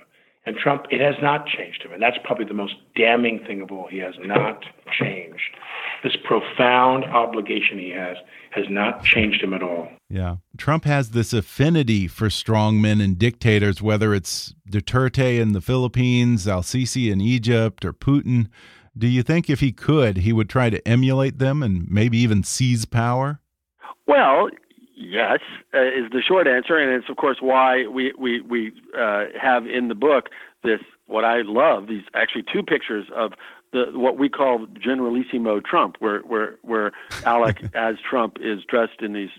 And 0.45 0.55
Trump, 0.55 0.86
it 0.91 1.01
has 1.01 1.15
not 1.21 1.47
changed 1.47 1.81
him, 1.84 1.91
and 1.91 2.01
that's 2.01 2.17
probably 2.23 2.45
the 2.45 2.53
most 2.53 2.75
damning 2.95 3.39
thing 3.47 3.62
of 3.62 3.71
all. 3.71 3.88
He 3.89 3.97
has 3.97 4.13
not 4.19 4.63
changed 4.99 5.58
this 6.05 6.15
profound 6.23 7.03
obligation 7.05 7.79
he 7.79 7.89
has 7.89 8.15
has 8.51 8.65
not 8.69 9.03
changed 9.03 9.43
him 9.43 9.53
at 9.53 9.63
all. 9.63 9.89
Yeah. 10.08 10.38
Trump 10.55 10.86
has 10.86 11.10
this 11.10 11.34
affinity 11.34 12.08
for 12.08 12.27
strongmen 12.27 13.03
and 13.03 13.17
dictators, 13.17 13.81
whether 13.81 14.13
it's 14.13 14.53
Duterte 14.69 15.39
in 15.39 15.53
the 15.53 15.62
Philippines, 15.62 16.47
Al 16.47 16.62
Sisi 16.62 17.12
in 17.12 17.19
Egypt, 17.19 17.84
or 17.84 17.91
Putin. 17.91 18.47
Do 18.97 19.08
you 19.08 19.23
think 19.23 19.49
if 19.49 19.60
he 19.60 19.71
could, 19.73 20.17
he 20.17 20.31
would 20.31 20.47
try 20.47 20.69
to 20.69 20.88
emulate 20.88 21.39
them 21.39 21.62
and 21.63 21.89
maybe 21.89 22.17
even 22.19 22.43
seize 22.43 22.86
power? 22.86 23.41
Well, 24.08 24.49
yes, 24.95 25.39
uh, 25.73 25.81
is 25.81 26.12
the 26.12 26.21
short 26.21 26.47
answer, 26.47 26.77
and 26.77 26.91
it's 26.91 27.10
of 27.10 27.17
course 27.17 27.38
why 27.41 27.86
we 27.88 28.13
we 28.17 28.41
we 28.41 28.71
uh, 28.97 29.25
have 29.39 29.67
in 29.67 29.88
the 29.88 29.95
book 29.95 30.29
this 30.63 30.79
what 31.08 31.23
I 31.23 31.41
love 31.41 31.88
these 31.88 32.03
actually 32.13 32.43
two 32.51 32.63
pictures 32.63 33.08
of 33.15 33.34
the 33.71 33.86
what 33.93 34.17
we 34.17 34.29
call 34.29 34.65
Generalissimo 34.79 35.60
Trump, 35.60 35.97
where 35.99 36.19
where 36.21 36.58
where 36.62 36.91
Alec 37.25 37.63
as 37.75 37.95
Trump 38.08 38.38
is 38.41 38.63
dressed 38.67 39.01
in 39.01 39.13
these 39.13 39.29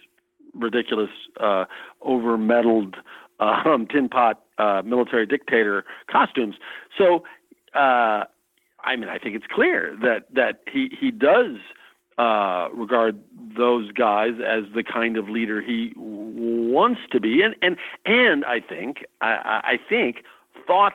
ridiculous, 0.54 1.10
uh, 1.40 1.64
over 2.02 2.38
medaled 2.38 2.94
um, 3.40 3.86
tin 3.90 4.08
pot 4.08 4.42
uh, 4.58 4.82
military 4.84 5.26
dictator 5.26 5.84
costumes. 6.10 6.54
So, 6.96 7.24
uh, 7.74 8.24
I 8.84 8.96
mean, 8.96 9.08
I 9.08 9.18
think 9.18 9.36
it's 9.36 9.46
clear 9.50 9.96
that 10.02 10.26
that 10.34 10.60
he 10.70 10.90
he 10.98 11.10
does 11.10 11.56
uh, 12.18 12.68
regard 12.72 13.20
those 13.56 13.90
guys 13.92 14.32
as 14.46 14.64
the 14.74 14.82
kind 14.82 15.16
of 15.16 15.28
leader 15.28 15.60
he 15.60 15.92
wants 15.96 17.00
to 17.12 17.20
be, 17.20 17.42
and 17.42 17.54
and 17.62 17.76
and 18.04 18.44
I 18.44 18.60
think 18.60 19.04
I, 19.20 19.60
I 19.64 19.78
think 19.88 20.24
thought 20.66 20.94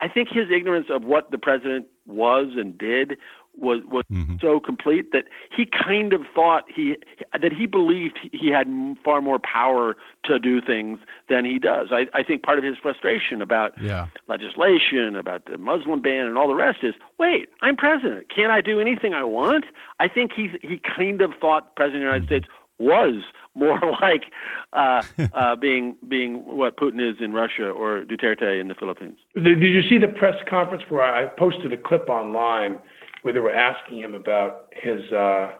I 0.00 0.08
think 0.08 0.28
his 0.28 0.50
ignorance 0.50 0.86
of 0.90 1.04
what 1.04 1.30
the 1.30 1.38
president 1.38 1.86
was 2.06 2.48
and 2.56 2.76
did 2.76 3.16
was 3.56 3.80
was 3.90 4.04
mm-hmm. 4.10 4.36
so 4.40 4.58
complete 4.58 5.12
that 5.12 5.24
he 5.54 5.66
kind 5.66 6.12
of 6.12 6.22
thought 6.34 6.64
he 6.74 6.96
that 7.32 7.52
he 7.52 7.66
believed 7.66 8.18
he 8.32 8.48
had 8.48 8.66
far 9.04 9.20
more 9.20 9.38
power 9.38 9.96
to 10.24 10.38
do 10.38 10.60
things 10.60 10.98
than 11.28 11.44
he 11.44 11.58
does. 11.58 11.88
I, 11.90 12.06
I 12.14 12.22
think 12.22 12.42
part 12.42 12.58
of 12.58 12.64
his 12.64 12.76
frustration 12.78 13.42
about 13.42 13.72
yeah. 13.80 14.06
legislation, 14.28 15.16
about 15.16 15.44
the 15.46 15.58
Muslim 15.58 16.00
ban, 16.00 16.26
and 16.26 16.38
all 16.38 16.48
the 16.48 16.54
rest 16.54 16.78
is, 16.82 16.94
wait, 17.18 17.48
I'm 17.60 17.76
president. 17.76 18.26
Can't 18.34 18.50
I 18.50 18.60
do 18.60 18.80
anything 18.80 19.14
I 19.14 19.24
want? 19.24 19.66
I 20.00 20.08
think 20.08 20.32
he 20.32 20.50
he 20.62 20.80
kind 20.96 21.20
of 21.20 21.32
thought 21.40 21.76
president 21.76 22.04
of 22.04 22.08
the 22.08 22.14
United 22.14 22.26
States 22.26 22.46
was 22.78 23.22
more 23.54 23.80
like 24.00 24.24
uh, 24.72 25.02
uh, 25.34 25.56
being 25.56 25.96
being 26.08 26.44
what 26.44 26.76
Putin 26.76 27.00
is 27.00 27.16
in 27.20 27.32
Russia 27.32 27.68
or 27.68 28.04
Duterte 28.04 28.60
in 28.60 28.68
the 28.68 28.74
Philippines. 28.74 29.18
Did, 29.34 29.60
did 29.60 29.72
you 29.72 29.82
see 29.88 29.98
the 29.98 30.08
press 30.08 30.36
conference 30.48 30.84
where 30.88 31.02
I 31.02 31.26
posted 31.26 31.72
a 31.72 31.76
clip 31.76 32.08
online 32.08 32.78
where 33.22 33.32
they 33.32 33.40
were 33.40 33.54
asking 33.54 33.98
him 33.98 34.14
about 34.14 34.72
his 34.72 35.00
uh, 35.12 35.52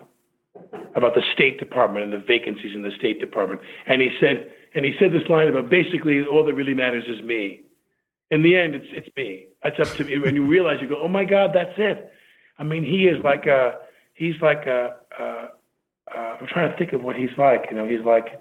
about 0.94 1.14
the 1.14 1.22
State 1.35 1.59
Department 1.59 2.05
and 2.05 2.12
the 2.12 2.25
vacancies 2.27 2.75
in 2.75 2.83
the 2.83 2.90
State 2.98 3.20
Department, 3.20 3.61
and 3.87 4.01
he 4.03 4.11
said 4.20 4.51
and 4.75 4.85
he 4.85 4.94
said 4.98 5.12
this 5.12 5.29
line 5.29 5.48
about 5.48 5.68
basically 5.68 6.25
all 6.25 6.44
that 6.44 6.55
really 6.55 6.75
matters 6.75 7.05
is 7.09 7.22
me. 7.22 7.62
In 8.31 8.42
the 8.42 8.57
end, 8.57 8.75
it's 8.75 8.87
it's 8.90 9.16
me. 9.16 9.46
That's 9.62 9.79
up 9.81 9.96
to 9.96 10.05
me. 10.05 10.18
When 10.18 10.35
you 10.35 10.46
realize, 10.46 10.79
you 10.81 10.88
go, 10.88 11.01
oh 11.01 11.09
my 11.09 11.25
God, 11.25 11.51
that's 11.55 11.75
it. 11.77 12.12
I 12.59 12.64
mean, 12.64 12.85
he 12.85 13.07
is 13.07 13.22
like 13.22 13.46
a 13.46 13.79
he's 14.14 14.40
like 14.40 14.66
a, 14.66 14.96
a 15.18 15.48
uh, 16.14 16.37
I'm 16.40 16.46
trying 16.46 16.70
to 16.70 16.77
think 16.77 16.92
of 16.92 17.03
what 17.03 17.16
he's 17.16 17.37
like. 17.38 17.66
You 17.70 17.77
know, 17.77 17.87
he's 17.87 18.05
like 18.05 18.40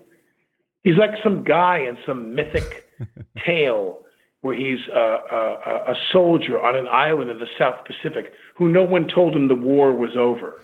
he's 0.84 0.97
like 0.97 1.12
some 1.23 1.43
guy 1.43 1.79
in 1.79 1.97
some 2.05 2.34
mythic 2.34 2.89
tale 3.45 4.01
where 4.41 4.56
he's 4.56 4.80
a, 4.93 4.99
a, 4.99 5.91
a 5.91 5.95
soldier 6.12 6.62
on 6.62 6.75
an 6.75 6.88
island 6.88 7.30
in 7.30 7.39
the 7.39 7.47
South 7.58 7.86
Pacific 7.86 8.34
who 8.56 8.69
no 8.69 8.84
one 8.84 9.08
told 9.08 9.36
him 9.36 9.47
the 9.47 9.56
war 9.56 9.93
was 9.93 10.12
over. 10.17 10.62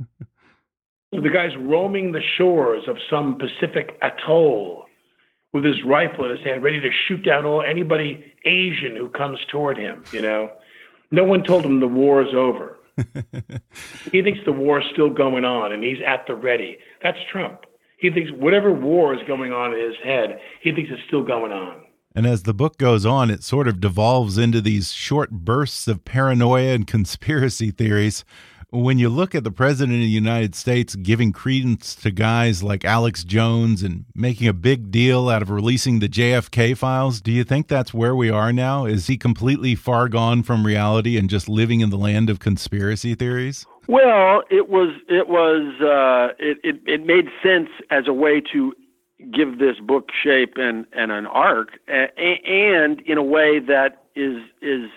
so 1.14 1.20
the 1.20 1.30
guy's 1.30 1.56
roaming 1.58 2.12
the 2.12 2.22
shores 2.36 2.84
of 2.88 2.96
some 3.10 3.38
Pacific 3.38 3.98
atoll 4.02 4.86
with 5.52 5.64
his 5.64 5.82
rifle 5.84 6.24
in 6.24 6.36
his 6.36 6.44
hand, 6.44 6.62
ready 6.62 6.80
to 6.80 6.90
shoot 7.06 7.24
down 7.24 7.44
all 7.44 7.62
anybody 7.62 8.32
Asian 8.44 8.96
who 8.96 9.08
comes 9.08 9.38
toward 9.50 9.78
him. 9.78 10.04
You 10.12 10.22
know, 10.22 10.50
no 11.10 11.24
one 11.24 11.42
told 11.42 11.64
him 11.64 11.80
the 11.80 11.88
war 11.88 12.22
is 12.22 12.34
over. 12.34 12.78
he 14.12 14.22
thinks 14.22 14.40
the 14.44 14.52
war 14.52 14.80
is 14.80 14.86
still 14.92 15.10
going 15.10 15.44
on 15.44 15.72
and 15.72 15.82
he's 15.82 15.98
at 16.06 16.26
the 16.26 16.34
ready. 16.34 16.78
That's 17.02 17.18
Trump. 17.30 17.64
He 17.98 18.10
thinks 18.10 18.30
whatever 18.32 18.72
war 18.72 19.14
is 19.14 19.20
going 19.26 19.52
on 19.52 19.74
in 19.74 19.80
his 19.80 19.96
head, 20.02 20.40
he 20.62 20.72
thinks 20.72 20.90
it's 20.92 21.02
still 21.06 21.24
going 21.24 21.52
on. 21.52 21.84
And 22.14 22.26
as 22.26 22.42
the 22.42 22.54
book 22.54 22.78
goes 22.78 23.06
on, 23.06 23.30
it 23.30 23.44
sort 23.44 23.68
of 23.68 23.80
devolves 23.80 24.38
into 24.38 24.60
these 24.60 24.92
short 24.92 25.30
bursts 25.30 25.86
of 25.88 26.04
paranoia 26.04 26.74
and 26.74 26.86
conspiracy 26.86 27.70
theories 27.70 28.24
when 28.70 28.98
you 28.98 29.08
look 29.08 29.34
at 29.34 29.44
the 29.44 29.50
president 29.50 29.96
of 29.96 30.02
the 30.02 30.08
United 30.08 30.54
States 30.54 30.94
giving 30.94 31.32
credence 31.32 31.94
to 31.94 32.10
guys 32.10 32.62
like 32.62 32.84
Alex 32.84 33.24
Jones 33.24 33.82
and 33.82 34.04
making 34.14 34.46
a 34.46 34.52
big 34.52 34.90
deal 34.90 35.30
out 35.30 35.40
of 35.40 35.48
releasing 35.48 36.00
the 36.00 36.08
JFK 36.08 36.76
files, 36.76 37.20
do 37.20 37.32
you 37.32 37.44
think 37.44 37.68
that's 37.68 37.94
where 37.94 38.14
we 38.14 38.28
are 38.28 38.52
now? 38.52 38.84
Is 38.84 39.06
he 39.06 39.16
completely 39.16 39.74
far 39.74 40.08
gone 40.08 40.42
from 40.42 40.66
reality 40.66 41.16
and 41.16 41.30
just 41.30 41.48
living 41.48 41.80
in 41.80 41.88
the 41.88 41.96
land 41.96 42.28
of 42.28 42.40
conspiracy 42.40 43.14
theories? 43.14 43.64
Well, 43.86 44.42
it 44.50 44.68
was 44.68 44.90
it 45.08 45.28
was 45.28 45.80
uh, 45.80 46.34
it, 46.38 46.58
it 46.62 46.82
it 46.84 47.06
made 47.06 47.28
sense 47.42 47.70
as 47.90 48.06
a 48.06 48.12
way 48.12 48.42
to 48.52 48.74
give 49.32 49.58
this 49.58 49.76
book 49.80 50.10
shape 50.12 50.54
and 50.56 50.86
and 50.92 51.12
an 51.12 51.26
arc, 51.26 51.78
and 51.88 53.00
in 53.00 53.18
a 53.18 53.22
way 53.22 53.58
that 53.58 54.04
is 54.14 54.42
is 54.62 54.90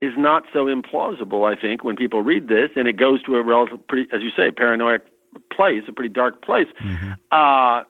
is 0.00 0.12
not 0.16 0.44
so 0.52 0.66
implausible. 0.66 1.50
I 1.50 1.58
think 1.60 1.84
when 1.84 1.96
people 1.96 2.22
read 2.22 2.48
this, 2.48 2.70
and 2.74 2.88
it 2.88 2.96
goes 2.96 3.22
to 3.22 3.36
a 3.36 3.42
relative, 3.42 3.86
pretty, 3.86 4.08
as 4.12 4.20
you 4.20 4.30
say, 4.36 4.50
paranoid 4.50 5.00
place, 5.52 5.84
a 5.88 5.92
pretty 5.92 6.12
dark 6.12 6.42
place. 6.44 6.66
Mm-hmm. 6.82 7.12
Uh, 7.30 7.84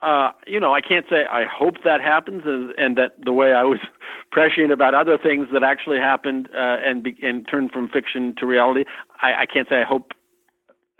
uh, 0.00 0.30
you 0.46 0.60
know, 0.60 0.74
I 0.74 0.80
can't 0.80 1.06
say 1.10 1.24
I 1.30 1.44
hope 1.44 1.82
that 1.84 2.00
happens, 2.00 2.42
and, 2.44 2.72
and 2.78 2.96
that 2.96 3.12
the 3.24 3.32
way 3.32 3.52
I 3.52 3.64
was 3.64 3.78
prescient 4.30 4.70
about 4.70 4.94
other 4.94 5.18
things 5.18 5.48
that 5.52 5.62
actually 5.62 5.98
happened 5.98 6.48
uh, 6.54 6.76
and 6.84 7.02
be, 7.02 7.16
and 7.22 7.48
turned 7.48 7.72
from 7.72 7.88
fiction 7.88 8.34
to 8.38 8.46
reality. 8.46 8.84
I, 9.22 9.42
I 9.42 9.46
can't 9.46 9.68
say 9.68 9.80
I 9.80 9.84
hope, 9.84 10.12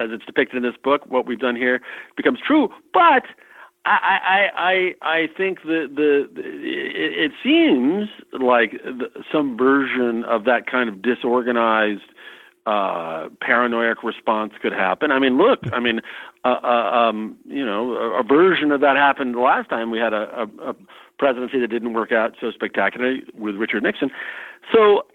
as 0.00 0.08
it's 0.10 0.24
depicted 0.24 0.56
in 0.56 0.62
this 0.62 0.78
book, 0.82 1.02
what 1.06 1.26
we've 1.26 1.38
done 1.38 1.56
here 1.56 1.80
becomes 2.16 2.40
true. 2.44 2.70
But 2.92 3.24
I, 3.84 4.18
I, 4.54 4.94
I, 5.02 5.20
I 5.20 5.26
think 5.36 5.62
that 5.62 5.88
the, 5.94 6.28
the 6.34 6.40
it, 6.40 7.30
it 7.30 7.32
seems 7.42 8.08
like 8.32 8.72
the, 8.72 9.08
some 9.32 9.56
version 9.56 10.24
of 10.24 10.44
that 10.44 10.66
kind 10.70 10.88
of 10.88 11.00
disorganized 11.00 12.02
uh, 12.66 13.28
paranoid 13.40 13.96
response 14.02 14.52
could 14.60 14.72
happen. 14.72 15.10
I 15.10 15.18
mean, 15.18 15.38
look, 15.38 15.60
I 15.72 15.80
mean, 15.80 16.00
uh, 16.44 16.56
uh, 16.62 16.66
um, 16.66 17.36
you 17.46 17.64
know, 17.64 17.92
a, 17.92 18.20
a 18.20 18.22
version 18.22 18.72
of 18.72 18.80
that 18.82 18.96
happened 18.96 19.36
last 19.36 19.70
time 19.70 19.90
we 19.90 19.98
had 19.98 20.12
a, 20.12 20.46
a, 20.60 20.70
a 20.70 20.76
presidency 21.18 21.58
that 21.60 21.68
didn't 21.68 21.94
work 21.94 22.12
out 22.12 22.34
so 22.40 22.50
spectacularly 22.50 23.22
with 23.34 23.56
Richard 23.56 23.82
Nixon. 23.82 24.10
So 24.72 25.06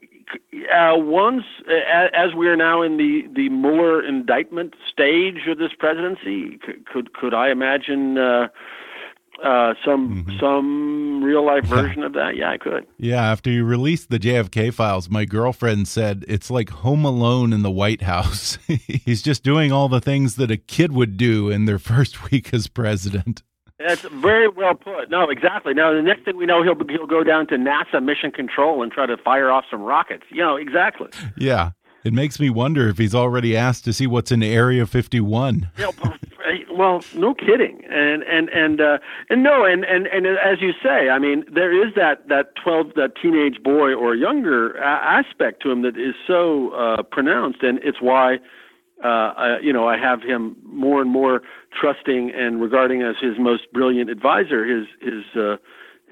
uh, 0.73 0.93
once, 0.95 1.43
uh, 1.67 2.07
as 2.13 2.33
we 2.35 2.47
are 2.47 2.55
now 2.55 2.81
in 2.81 2.97
the 2.97 3.27
the 3.33 3.49
Mueller 3.49 4.05
indictment 4.05 4.73
stage 4.91 5.47
of 5.47 5.57
this 5.57 5.71
presidency, 5.77 6.57
could 6.57 6.85
could, 6.85 7.13
could 7.13 7.33
I 7.33 7.49
imagine 7.49 8.17
uh, 8.17 8.47
uh, 9.43 9.73
some 9.83 10.25
mm-hmm. 10.25 10.39
some 10.39 11.23
real 11.23 11.45
life 11.45 11.65
version 11.65 12.03
of 12.03 12.13
that? 12.13 12.35
Yeah, 12.35 12.51
I 12.51 12.57
could. 12.57 12.85
Yeah, 12.97 13.21
after 13.21 13.49
you 13.49 13.65
released 13.65 14.09
the 14.09 14.19
JFK 14.19 14.73
files, 14.73 15.09
my 15.09 15.25
girlfriend 15.25 15.87
said 15.87 16.23
it's 16.27 16.51
like 16.51 16.69
Home 16.69 17.03
Alone 17.03 17.51
in 17.51 17.61
the 17.61 17.71
White 17.71 18.03
House. 18.03 18.57
He's 18.67 19.21
just 19.21 19.43
doing 19.43 19.71
all 19.71 19.89
the 19.89 20.01
things 20.01 20.35
that 20.35 20.51
a 20.51 20.57
kid 20.57 20.91
would 20.91 21.17
do 21.17 21.49
in 21.49 21.65
their 21.65 21.79
first 21.93 22.31
week 22.31 22.53
as 22.53 22.67
president. 22.67 23.43
That's 23.85 24.01
very 24.01 24.47
well 24.47 24.75
put. 24.75 25.09
No, 25.09 25.29
exactly. 25.29 25.73
Now 25.73 25.93
the 25.93 26.01
next 26.01 26.25
thing 26.25 26.37
we 26.37 26.45
know, 26.45 26.63
he'll 26.63 26.77
he'll 26.87 27.07
go 27.07 27.23
down 27.23 27.47
to 27.47 27.55
NASA 27.55 28.03
Mission 28.03 28.31
Control 28.31 28.81
and 28.81 28.91
try 28.91 29.05
to 29.05 29.17
fire 29.17 29.51
off 29.51 29.65
some 29.69 29.81
rockets. 29.81 30.23
You 30.29 30.43
know, 30.43 30.55
exactly. 30.55 31.09
Yeah, 31.37 31.71
it 32.03 32.13
makes 32.13 32.39
me 32.39 32.49
wonder 32.49 32.87
if 32.89 32.97
he's 32.97 33.15
already 33.15 33.55
asked 33.55 33.85
to 33.85 33.93
see 33.93 34.07
what's 34.07 34.31
in 34.31 34.43
Area 34.43 34.85
51. 34.85 35.69
You 35.77 35.85
know, 36.01 36.13
well, 36.75 37.03
no 37.15 37.33
kidding, 37.33 37.83
and 37.89 38.23
and 38.23 38.49
and 38.49 38.81
uh, 38.81 38.97
and 39.29 39.43
no, 39.43 39.63
and 39.63 39.85
and 39.85 40.07
and 40.07 40.25
as 40.25 40.59
you 40.59 40.73
say, 40.83 41.09
I 41.09 41.17
mean, 41.17 41.45
there 41.51 41.71
is 41.71 41.93
that 41.95 42.27
that 42.27 42.55
twelve 42.55 42.93
that 42.95 43.11
teenage 43.21 43.63
boy 43.63 43.93
or 43.93 44.15
younger 44.15 44.77
aspect 44.77 45.61
to 45.63 45.71
him 45.71 45.83
that 45.83 45.97
is 45.97 46.15
so 46.27 46.71
uh, 46.71 47.03
pronounced, 47.03 47.63
and 47.63 47.79
it's 47.83 48.01
why 48.01 48.39
uh, 49.03 49.33
I, 49.35 49.59
you 49.61 49.73
know, 49.73 49.87
I 49.87 49.97
have 49.97 50.21
him 50.21 50.55
more 50.63 51.01
and 51.01 51.09
more 51.09 51.41
trusting 51.79 52.31
and 52.35 52.61
regarding 52.61 53.01
as 53.01 53.15
his 53.21 53.33
most 53.39 53.71
brilliant 53.73 54.09
advisor, 54.09 54.65
his 54.65 54.87
his 55.01 55.23
uh, 55.35 55.57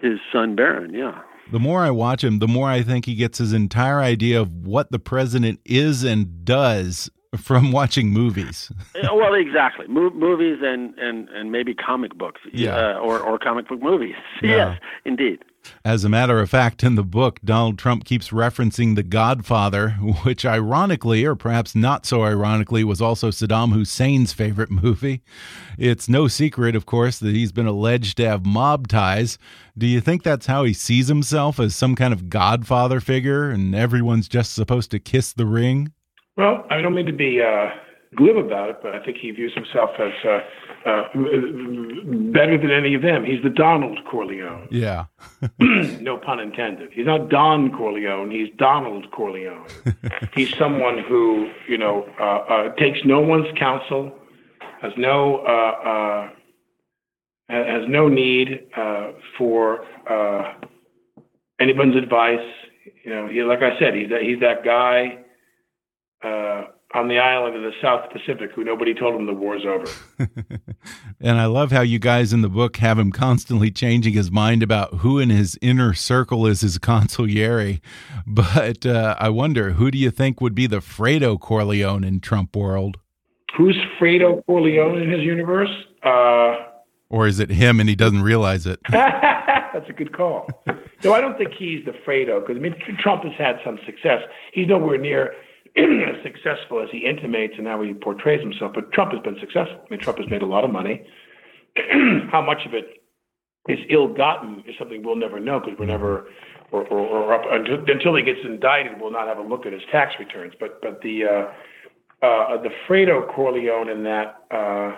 his 0.02 0.20
son 0.32 0.56
Barron. 0.56 0.94
Yeah. 0.94 1.22
The 1.52 1.60
more 1.60 1.82
I 1.82 1.92
watch 1.92 2.24
him, 2.24 2.40
the 2.40 2.48
more 2.48 2.70
I 2.70 2.82
think 2.82 3.06
he 3.06 3.16
gets 3.16 3.38
his 3.38 3.52
entire 3.52 4.00
idea 4.00 4.40
of 4.40 4.54
what 4.54 4.92
the 4.92 5.00
president 5.00 5.60
is 5.66 6.04
and 6.04 6.46
does 6.46 7.10
from 7.38 7.72
watching 7.80 8.10
movies. 8.10 8.72
well, 9.04 9.34
exactly, 9.34 9.88
Mo 9.88 10.10
movies 10.12 10.60
and 10.62 10.98
and 10.98 11.30
and 11.30 11.52
maybe 11.52 11.74
comic 11.74 12.18
books, 12.18 12.42
yeah, 12.54 12.76
uh, 12.76 13.00
or 13.00 13.20
or 13.20 13.38
comic 13.38 13.68
book 13.68 13.82
movies. 13.82 14.16
Yeah. 14.42 14.72
yes, 14.74 14.80
indeed. 15.06 15.44
As 15.84 16.04
a 16.04 16.10
matter 16.10 16.40
of 16.40 16.50
fact, 16.50 16.84
in 16.84 16.96
the 16.96 17.04
book, 17.04 17.40
Donald 17.44 17.78
Trump 17.78 18.06
keeps 18.06 18.30
referencing 18.30 18.96
The 18.96 19.04
Godfather, 19.04 19.90
which 20.24 20.46
ironically, 20.46 21.26
or 21.26 21.36
perhaps 21.36 21.76
not 21.76 22.06
so 22.06 22.24
ironically, 22.24 22.84
was 22.84 23.02
also 23.02 23.30
Saddam 23.30 23.74
Hussein's 23.74 24.34
favorite 24.34 24.72
movie. 24.84 25.22
It's 25.78 26.10
no 26.10 26.28
secret, 26.28 26.76
of 26.76 26.86
course, 26.86 27.20
that 27.20 27.36
he's 27.36 27.52
been 27.52 27.68
alleged 27.68 28.18
to 28.18 28.28
have 28.28 28.46
mob 28.46 28.88
ties. 28.88 29.38
Do 29.78 29.88
you 29.88 30.02
think 30.02 30.24
that's 30.24 30.46
how 30.46 30.64
he 30.64 30.74
sees 30.74 31.08
himself 31.08 31.60
as 31.60 31.76
some 31.76 31.96
kind 31.96 32.14
of 32.14 32.30
godfather 32.30 33.00
figure 33.00 33.50
and 33.50 33.74
everyone's 33.74 34.28
just 34.28 34.54
supposed 34.54 34.92
to 34.92 35.00
kiss 35.00 35.34
the 35.34 35.46
ring? 35.46 35.94
Well, 36.38 36.66
I 36.70 36.82
don't 36.82 36.96
mean 36.96 37.06
to 37.08 37.14
be 37.14 37.42
uh, 37.42 37.70
glib 38.16 38.38
about 38.38 38.70
it, 38.70 38.78
but 38.82 38.94
I 38.94 39.04
think 39.04 39.18
he 39.18 39.32
views 39.32 39.54
himself 39.54 39.92
as 40.00 40.12
uh, 40.26 40.90
uh, 40.90 41.04
better 41.14 42.58
than 42.58 42.72
any 42.72 42.94
of 42.94 43.02
them. 43.02 43.24
He's 43.24 43.42
the 43.42 43.50
Donald 43.50 44.00
Corleone. 44.10 44.68
Yeah. 44.70 45.06
no 45.60 46.18
pun 46.18 46.40
intended. 46.40 46.92
He's 46.92 47.06
not 47.06 47.30
Don 47.30 47.72
Corleone. 47.72 48.32
He's 48.32 48.50
Donald 48.58 49.10
Corleone. 49.12 49.66
he's 50.36 50.56
someone 50.58 51.00
who, 51.08 51.50
you 51.68 51.78
know, 51.78 52.06
uh, 52.20 52.54
uh, 52.54 52.76
takes 52.76 53.00
no 53.06 53.22
one's 53.22 53.48
counsel, 53.58 54.12
has 54.82 54.92
no 54.98 55.38
uh, 55.46 55.90
uh, 55.90 56.30
has 57.50 57.84
no 57.88 58.08
need 58.08 58.68
uh, 58.76 59.12
for 59.38 59.86
uh, 60.10 60.54
anyone's 61.60 61.96
advice. 61.96 62.40
You 63.04 63.12
know, 63.12 63.28
he, 63.28 63.44
like 63.44 63.62
I 63.62 63.78
said, 63.80 63.94
he's 63.94 64.10
that, 64.10 64.22
he's 64.22 64.40
that 64.40 64.64
guy 64.64 65.20
uh, 66.24 66.66
on 66.94 67.08
the 67.08 67.18
island 67.20 67.56
in 67.56 67.64
the 67.64 67.72
South 67.82 68.10
Pacific 68.12 68.52
who 68.54 68.64
nobody 68.64 68.94
told 68.94 69.16
him 69.16 69.26
the 69.26 69.34
war's 69.34 69.66
over. 69.66 69.90
and 71.22 71.40
I 71.40 71.46
love 71.46 71.72
how 71.72 71.82
you 71.82 72.00
guys 72.00 72.34
in 72.34 72.42
the 72.42 72.50
book 72.50 72.78
have 72.78 73.00
him 73.00 73.12
constantly 73.12 73.72
changing 73.72 74.14
his 74.14 74.30
mind 74.30 74.62
about 74.62 74.96
who 74.96 75.18
in 75.18 75.30
his 75.30 75.58
inner 75.62 75.94
circle 75.94 76.46
is 76.46 76.62
his 76.62 76.78
consigliere. 76.80 77.80
But 78.28 78.86
uh, 78.86 79.16
I 79.20 79.30
wonder, 79.30 79.72
who 79.72 79.90
do 79.92 79.98
you 79.98 80.12
think 80.12 80.42
would 80.42 80.56
be 80.56 80.68
the 80.68 80.80
Fredo 80.80 81.40
Corleone 81.40 82.04
in 82.04 82.20
Trump 82.20 82.56
world? 82.56 82.98
Who's 83.58 83.78
Fredo 84.00 84.46
Corleone 84.46 85.02
in 85.02 85.12
his 85.12 85.22
universe? 85.22 85.72
Uh, 86.04 86.56
or 87.10 87.28
is 87.28 87.40
it 87.40 87.50
him 87.50 87.80
and 87.80 87.88
he 87.88 87.96
doesn't 87.96 88.22
realize 88.22 88.66
it? 88.66 88.80
That's 88.90 89.90
a 89.90 89.94
good 89.94 90.14
call. 90.14 90.50
No, 91.04 91.14
I 91.14 91.22
don't 91.22 91.38
think 91.38 91.52
he's 91.58 91.84
the 91.86 91.92
Fredo 91.92 92.40
because 92.40 92.58
I 92.58 92.60
mean 92.60 92.76
Trump 93.00 93.24
has 93.24 93.34
had 93.38 93.58
some 93.64 93.80
success. 93.86 94.22
He's 94.54 94.68
nowhere 94.68 94.98
near 94.98 95.34
as 95.78 95.84
successful 96.24 96.82
as 96.82 96.90
he 96.92 97.00
intimates 97.00 97.54
and 97.58 97.68
how 97.68 97.82
he 97.82 97.94
portrays 97.94 98.42
himself. 98.42 98.74
But 98.74 98.92
Trump 98.92 99.12
has 99.14 99.22
been 99.22 99.40
successful. 99.40 99.80
I 99.80 99.88
mean, 99.90 100.00
Trump 100.00 100.20
has 100.20 100.30
made 100.30 100.42
a 100.42 100.46
lot 100.46 100.64
of 100.64 100.72
money. 100.72 101.06
how 102.32 102.42
much 102.42 102.66
of 102.66 102.74
it 102.74 103.04
is 103.68 103.80
ill-gotten 103.90 104.64
is 104.68 104.76
something 104.78 105.04
we'll 105.04 105.16
never 105.16 105.40
know 105.40 105.60
because 105.60 105.78
we're 105.80 105.86
never, 105.86 106.28
or, 106.72 106.84
or, 106.88 107.00
or 107.00 107.34
up 107.34 107.44
until, 107.50 107.84
until 107.88 108.16
he 108.16 108.24
gets 108.24 108.40
indicted, 108.44 109.00
we'll 109.00 109.12
not 109.12 109.28
have 109.28 109.38
a 109.38 109.44
look 109.44 109.66
at 109.66 109.74
his 109.74 109.84
tax 109.92 110.16
returns. 110.20 110.54
But 110.60 110.82
but 110.82 111.02
the 111.02 111.24
uh, 111.26 112.26
uh, 112.26 112.62
the 112.62 112.70
Fredo 112.88 113.34
Corleone 113.34 113.90
in 113.90 114.04
that 114.04 114.36
uh, 114.52 114.96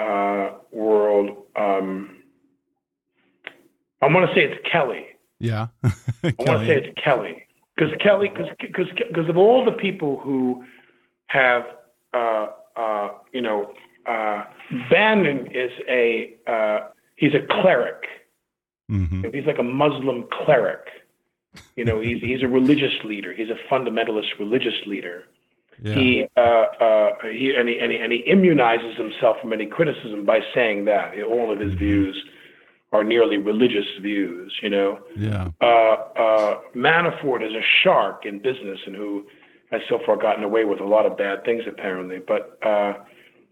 uh 0.00 0.52
world, 0.70 1.44
um, 1.56 2.22
I 4.00 4.06
want 4.06 4.28
to 4.28 4.34
say 4.34 4.44
it's 4.44 4.66
Kelly. 4.70 5.06
Yeah, 5.40 5.68
I 5.82 5.88
want 6.38 6.60
to 6.60 6.66
say 6.66 6.76
it's 6.76 7.00
Kelly 7.02 7.46
because 7.80 7.94
Kelly, 8.00 8.30
because 8.60 8.88
because 8.98 9.28
of 9.28 9.36
all 9.36 9.64
the 9.64 9.72
people 9.72 10.18
who 10.18 10.64
have, 11.26 11.64
uh, 12.12 12.48
uh, 12.76 13.08
you 13.32 13.40
know, 13.40 13.72
uh, 14.06 14.44
Bannon 14.90 15.48
is 15.54 15.70
a 15.88 16.34
uh, 16.46 16.88
he's 17.16 17.32
a 17.34 17.46
cleric. 17.60 18.04
Mm-hmm. 18.90 19.24
He's 19.32 19.46
like 19.46 19.58
a 19.58 19.64
Muslim 19.64 20.26
cleric. 20.44 20.86
You 21.76 21.84
know, 21.84 22.00
he's 22.00 22.20
he's 22.20 22.42
a 22.42 22.48
religious 22.48 22.92
leader. 23.04 23.32
He's 23.32 23.48
a 23.48 23.72
fundamentalist 23.72 24.38
religious 24.38 24.74
leader. 24.86 25.24
Yeah. 25.82 25.94
He, 25.94 26.26
uh, 26.36 26.40
uh, 26.40 27.10
he, 27.22 27.54
and 27.56 27.66
he 27.66 27.78
and 27.78 27.92
he 27.92 27.98
and 27.98 28.12
he 28.12 28.22
immunizes 28.30 28.96
himself 28.98 29.38
from 29.40 29.54
any 29.54 29.66
criticism 29.66 30.26
by 30.26 30.40
saying 30.54 30.84
that 30.84 31.14
all 31.22 31.50
of 31.50 31.58
his 31.58 31.70
mm-hmm. 31.70 31.78
views 31.78 32.24
are 32.92 33.04
nearly 33.04 33.36
religious 33.36 33.86
views, 34.02 34.52
you 34.62 34.70
know. 34.70 34.98
Yeah. 35.16 35.50
Uh, 35.60 35.64
uh, 36.20 36.60
Manafort 36.74 37.46
is 37.46 37.54
a 37.54 37.64
shark 37.82 38.26
in 38.26 38.38
business 38.40 38.78
and 38.86 38.96
who 38.96 39.26
has 39.70 39.80
so 39.88 40.00
far 40.04 40.16
gotten 40.16 40.42
away 40.42 40.64
with 40.64 40.80
a 40.80 40.84
lot 40.84 41.06
of 41.06 41.16
bad 41.16 41.44
things, 41.44 41.62
apparently. 41.68 42.18
But 42.18 42.58
uh, 42.66 42.94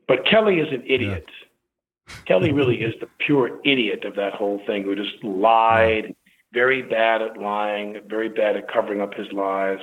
but 0.08 0.26
Kelly 0.26 0.56
is 0.56 0.72
an 0.72 0.82
idiot. 0.86 1.26
Yeah. 1.28 2.14
Kelly 2.26 2.52
really 2.52 2.76
is 2.76 2.94
the 3.00 3.08
pure 3.18 3.60
idiot 3.64 4.04
of 4.04 4.16
that 4.16 4.32
whole 4.32 4.60
thing, 4.66 4.82
who 4.82 4.96
just 4.96 5.22
lied, 5.22 6.14
very 6.52 6.82
bad 6.82 7.20
at 7.22 7.36
lying, 7.36 8.00
very 8.08 8.30
bad 8.30 8.56
at 8.56 8.72
covering 8.72 9.00
up 9.00 9.14
his 9.14 9.30
lies. 9.32 9.78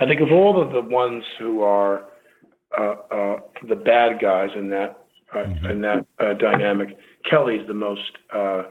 I 0.00 0.06
think 0.06 0.20
of 0.20 0.32
all 0.32 0.60
of 0.60 0.72
the 0.72 0.82
ones 0.82 1.22
who 1.38 1.62
are 1.62 2.04
uh, 2.76 2.94
uh, 3.10 3.36
the 3.68 3.76
bad 3.76 4.20
guys 4.20 4.50
in 4.56 4.68
that 4.70 4.98
uh, 5.34 5.38
mm-hmm. 5.38 5.66
in 5.66 5.80
that 5.82 6.06
uh, 6.18 6.34
dynamic, 6.34 6.96
Kelly's 7.28 7.66
the 7.66 7.74
most 7.74 8.18
uh, 8.34 8.64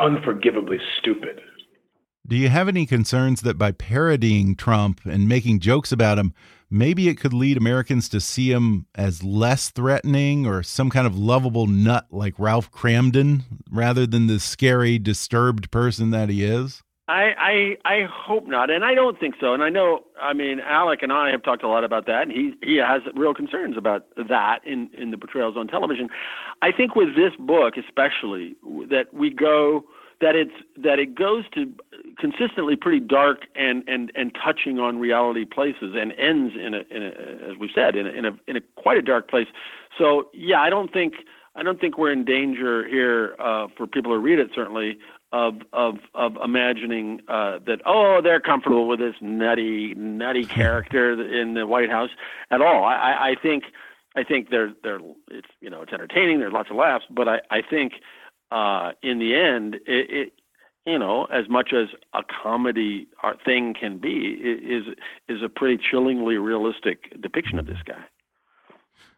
unforgivably 0.00 0.78
stupid. 0.98 1.40
Do 2.26 2.36
you 2.36 2.48
have 2.48 2.68
any 2.68 2.86
concerns 2.86 3.42
that 3.42 3.56
by 3.56 3.70
parodying 3.70 4.56
Trump 4.56 5.00
and 5.04 5.28
making 5.28 5.60
jokes 5.60 5.92
about 5.92 6.18
him, 6.18 6.34
maybe 6.68 7.08
it 7.08 7.20
could 7.20 7.32
lead 7.32 7.56
Americans 7.56 8.08
to 8.08 8.20
see 8.20 8.50
him 8.50 8.86
as 8.96 9.22
less 9.22 9.70
threatening 9.70 10.44
or 10.44 10.64
some 10.64 10.90
kind 10.90 11.06
of 11.06 11.16
lovable 11.16 11.68
nut 11.68 12.06
like 12.10 12.34
Ralph 12.36 12.72
Kramden 12.72 13.42
rather 13.70 14.08
than 14.08 14.26
the 14.26 14.40
scary, 14.40 14.98
disturbed 14.98 15.70
person 15.70 16.10
that 16.10 16.28
he 16.28 16.42
is? 16.42 16.82
I, 17.08 17.76
I 17.84 17.94
I 17.94 18.08
hope 18.10 18.48
not, 18.48 18.68
and 18.68 18.84
I 18.84 18.94
don't 18.94 19.18
think 19.18 19.36
so. 19.40 19.54
And 19.54 19.62
I 19.62 19.68
know, 19.68 20.00
I 20.20 20.32
mean, 20.32 20.58
Alec 20.58 21.02
and 21.02 21.12
I 21.12 21.30
have 21.30 21.42
talked 21.42 21.62
a 21.62 21.68
lot 21.68 21.84
about 21.84 22.06
that, 22.06 22.22
and 22.22 22.32
he 22.32 22.54
he 22.62 22.76
has 22.78 23.02
real 23.14 23.32
concerns 23.32 23.76
about 23.76 24.06
that 24.16 24.58
in 24.66 24.90
in 24.96 25.12
the 25.12 25.18
portrayals 25.18 25.56
on 25.56 25.68
television. 25.68 26.08
I 26.62 26.72
think 26.72 26.96
with 26.96 27.14
this 27.14 27.32
book, 27.38 27.74
especially, 27.76 28.56
that 28.90 29.06
we 29.12 29.30
go 29.30 29.84
that 30.20 30.34
it's 30.34 30.50
that 30.76 30.98
it 30.98 31.14
goes 31.14 31.44
to 31.54 31.72
consistently 32.18 32.74
pretty 32.74 33.00
dark 33.00 33.46
and 33.54 33.84
and 33.86 34.10
and 34.16 34.34
touching 34.34 34.80
on 34.80 34.98
reality 34.98 35.44
places, 35.44 35.94
and 35.94 36.12
ends 36.18 36.54
in 36.56 36.74
a, 36.74 36.82
in 36.90 37.02
a 37.04 37.52
as 37.52 37.56
we 37.58 37.70
said 37.72 37.94
in 37.94 38.08
a, 38.08 38.10
in 38.10 38.24
a 38.24 38.30
in 38.48 38.56
a 38.56 38.60
quite 38.74 38.98
a 38.98 39.02
dark 39.02 39.30
place. 39.30 39.46
So 39.96 40.28
yeah, 40.32 40.60
I 40.60 40.70
don't 40.70 40.92
think. 40.92 41.14
I 41.58 41.62
don't 41.62 41.80
think 41.80 41.96
we're 41.96 42.12
in 42.12 42.26
danger 42.26 42.86
here 42.86 43.34
uh, 43.38 43.68
for 43.78 43.86
people 43.86 44.12
to 44.12 44.18
read 44.18 44.38
it. 44.38 44.50
Certainly, 44.54 44.98
of 45.32 45.54
of 45.72 45.98
of 46.14 46.36
imagining 46.42 47.20
uh, 47.28 47.58
that 47.66 47.80
oh 47.84 48.20
they're 48.22 48.40
comfortable 48.40 48.86
with 48.86 49.00
this 49.00 49.14
nutty 49.20 49.94
nutty 49.94 50.44
character 50.58 51.12
in 51.12 51.54
the 51.54 51.66
White 51.66 51.90
House 51.90 52.10
at 52.50 52.60
all. 52.60 52.84
I, 52.84 53.30
I 53.30 53.34
think 53.40 53.64
I 54.16 54.24
think 54.24 54.50
they're 54.50 54.72
they're 54.82 55.00
it's 55.30 55.48
you 55.60 55.70
know 55.70 55.82
it's 55.82 55.92
entertaining. 55.92 56.38
There's 56.40 56.52
lots 56.52 56.70
of 56.70 56.76
laughs, 56.76 57.04
but 57.10 57.28
I 57.28 57.40
I 57.50 57.62
think 57.68 57.94
uh, 58.50 58.92
in 59.02 59.18
the 59.18 59.34
end 59.34 59.76
it, 59.86 60.10
it 60.10 60.32
you 60.86 60.98
know 60.98 61.24
as 61.26 61.48
much 61.48 61.72
as 61.72 61.88
a 62.14 62.22
comedy 62.42 63.08
thing 63.44 63.74
can 63.78 63.98
be 63.98 64.38
is 64.40 64.84
is 65.28 65.42
a 65.42 65.48
pretty 65.48 65.82
chillingly 65.90 66.36
realistic 66.36 67.20
depiction 67.20 67.58
of 67.58 67.66
this 67.66 67.82
guy. 67.84 68.04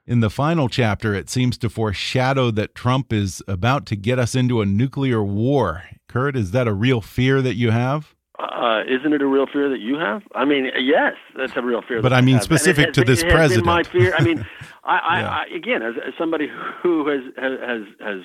In 0.09 0.21
the 0.21 0.31
final 0.31 0.71
chapter, 0.71 1.15
it 1.15 1.29
seems 1.29 1.59
to 1.59 1.69
foreshadow 1.69 2.51
that 2.53 2.75
Trump 2.75 3.13
is 3.13 3.43
about 3.47 3.85
to 3.89 3.95
get 3.95 4.19
us 4.19 4.35
into 4.35 4.63
a 4.63 4.65
nuclear 4.65 5.23
war. 5.23 5.83
Kurt, 6.09 6.35
is 6.35 6.53
that 6.53 6.67
a 6.67 6.73
real 6.73 7.03
fear 7.03 7.43
that 7.43 7.57
you 7.57 7.73
have? 7.73 8.15
Uh, 8.39 8.85
isn't 8.89 9.13
it 9.13 9.21
a 9.21 9.27
real 9.27 9.45
fear 9.47 9.69
that 9.69 9.81
you 9.81 9.99
have? 9.99 10.23
I 10.35 10.47
mean, 10.47 10.71
yes, 10.79 11.13
that's 11.37 11.53
a 11.57 11.61
real 11.61 11.83
fear. 11.87 12.01
But 12.01 12.15
I 12.15 12.23
mean, 12.23 12.41
specific 12.41 12.87
has, 12.87 12.95
to 12.95 13.05
this 13.05 13.23
president. 13.23 13.67
my 13.67 13.83
fear. 13.83 14.15
I 14.17 14.25
mean, 14.25 14.47
I, 14.83 14.97
I, 14.97 15.21
yeah. 15.21 15.29
I, 15.29 15.45
again, 15.55 15.83
as, 15.83 15.95
as 16.07 16.15
somebody 16.17 16.49
who 16.83 17.07
has 17.07 17.21
has 17.37 17.83
has 18.01 18.23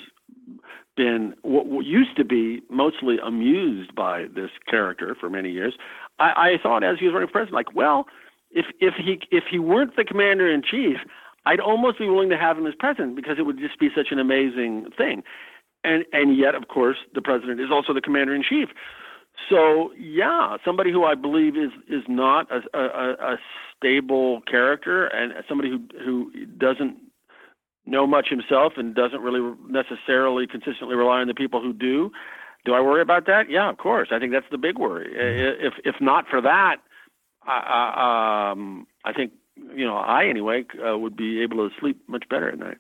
been 0.96 1.34
what, 1.41 1.65
what 1.65 1.86
used 1.86 2.15
to 2.15 2.24
be 2.24 2.62
mostly 2.69 3.17
amused 3.22 3.93
by 3.93 4.28
this 4.34 4.52
character 4.69 5.17
for 5.19 5.30
many 5.30 5.52
years, 5.52 5.74
I, 6.17 6.54
I 6.54 6.58
thought 6.63 6.86
as 6.86 6.98
he 6.98 7.08
was 7.08 7.13
running 7.13 7.28
for 7.28 7.34
president, 7.34 7.56
like, 7.56 7.76
well, 7.76 8.06
if 8.52 8.67
if 8.80 8.93
he 8.96 9.19
if 9.32 9.43
he 9.52 9.60
weren't 9.60 9.98
the 9.98 10.06
commander 10.06 10.50
in 10.50 10.62
chief, 10.62 11.00
I'd 11.45 11.60
almost 11.60 11.99
be 11.99 12.08
willing 12.08 12.29
to 12.29 12.38
have 12.38 12.58
him 12.58 12.65
as 12.65 12.73
president 12.77 13.15
because 13.15 13.38
it 13.38 13.43
would 13.43 13.60
just 13.60 13.79
be 13.79 13.89
such 13.95 14.08
an 14.12 14.19
amazing 14.19 14.88
thing. 14.97 15.23
And 15.84 16.06
and 16.13 16.38
yet, 16.38 16.56
of 16.56 16.67
course, 16.67 16.97
the 17.13 17.21
president 17.21 17.60
is 17.60 17.67
also 17.71 17.93
the 17.93 18.01
commander 18.01 18.34
in 18.34 18.43
chief. 18.43 18.69
So 19.49 19.91
yeah, 19.97 20.58
somebody 20.63 20.91
who 20.91 21.03
I 21.03 21.15
believe 21.15 21.58
is 21.58 21.71
is 21.89 22.03
not 22.08 22.47
a, 22.51 22.62
a, 22.77 23.34
a 23.34 23.38
stable 23.75 24.41
character 24.49 25.08
and 25.08 25.34
somebody 25.47 25.69
who 25.69 25.79
who 26.03 26.45
doesn't 26.58 26.97
know 27.86 28.08
much 28.08 28.29
himself 28.29 28.73
and 28.77 28.95
doesn't 28.95 29.19
really 29.21 29.56
necessarily 29.67 30.47
consistently 30.47 30.95
rely 30.95 31.19
on 31.19 31.27
the 31.27 31.34
people 31.34 31.62
who 31.62 31.73
do. 31.73 32.12
Do 32.65 32.73
I 32.73 32.79
worry 32.79 33.01
about 33.01 33.25
that? 33.25 33.49
Yeah, 33.49 33.69
of 33.69 33.77
course. 33.77 34.08
I 34.12 34.19
think 34.19 34.32
that's 34.32 34.45
the 34.49 34.58
big 34.58 34.79
worry. 34.79 35.13
Mm-hmm. 35.13 35.65
If 35.65 35.73
if 35.84 35.95
not 35.99 36.25
for 36.29 36.41
that, 36.41 36.77
I, 37.45 38.51
um, 38.51 38.88
I 39.03 39.12
think 39.12 39.34
you 39.55 39.85
know, 39.85 39.97
I 39.97 40.25
anyway 40.25 40.65
uh, 40.85 40.97
would 40.97 41.15
be 41.15 41.41
able 41.41 41.67
to 41.67 41.75
sleep 41.79 42.01
much 42.07 42.27
better 42.29 42.49
at 42.49 42.59
night. 42.59 42.77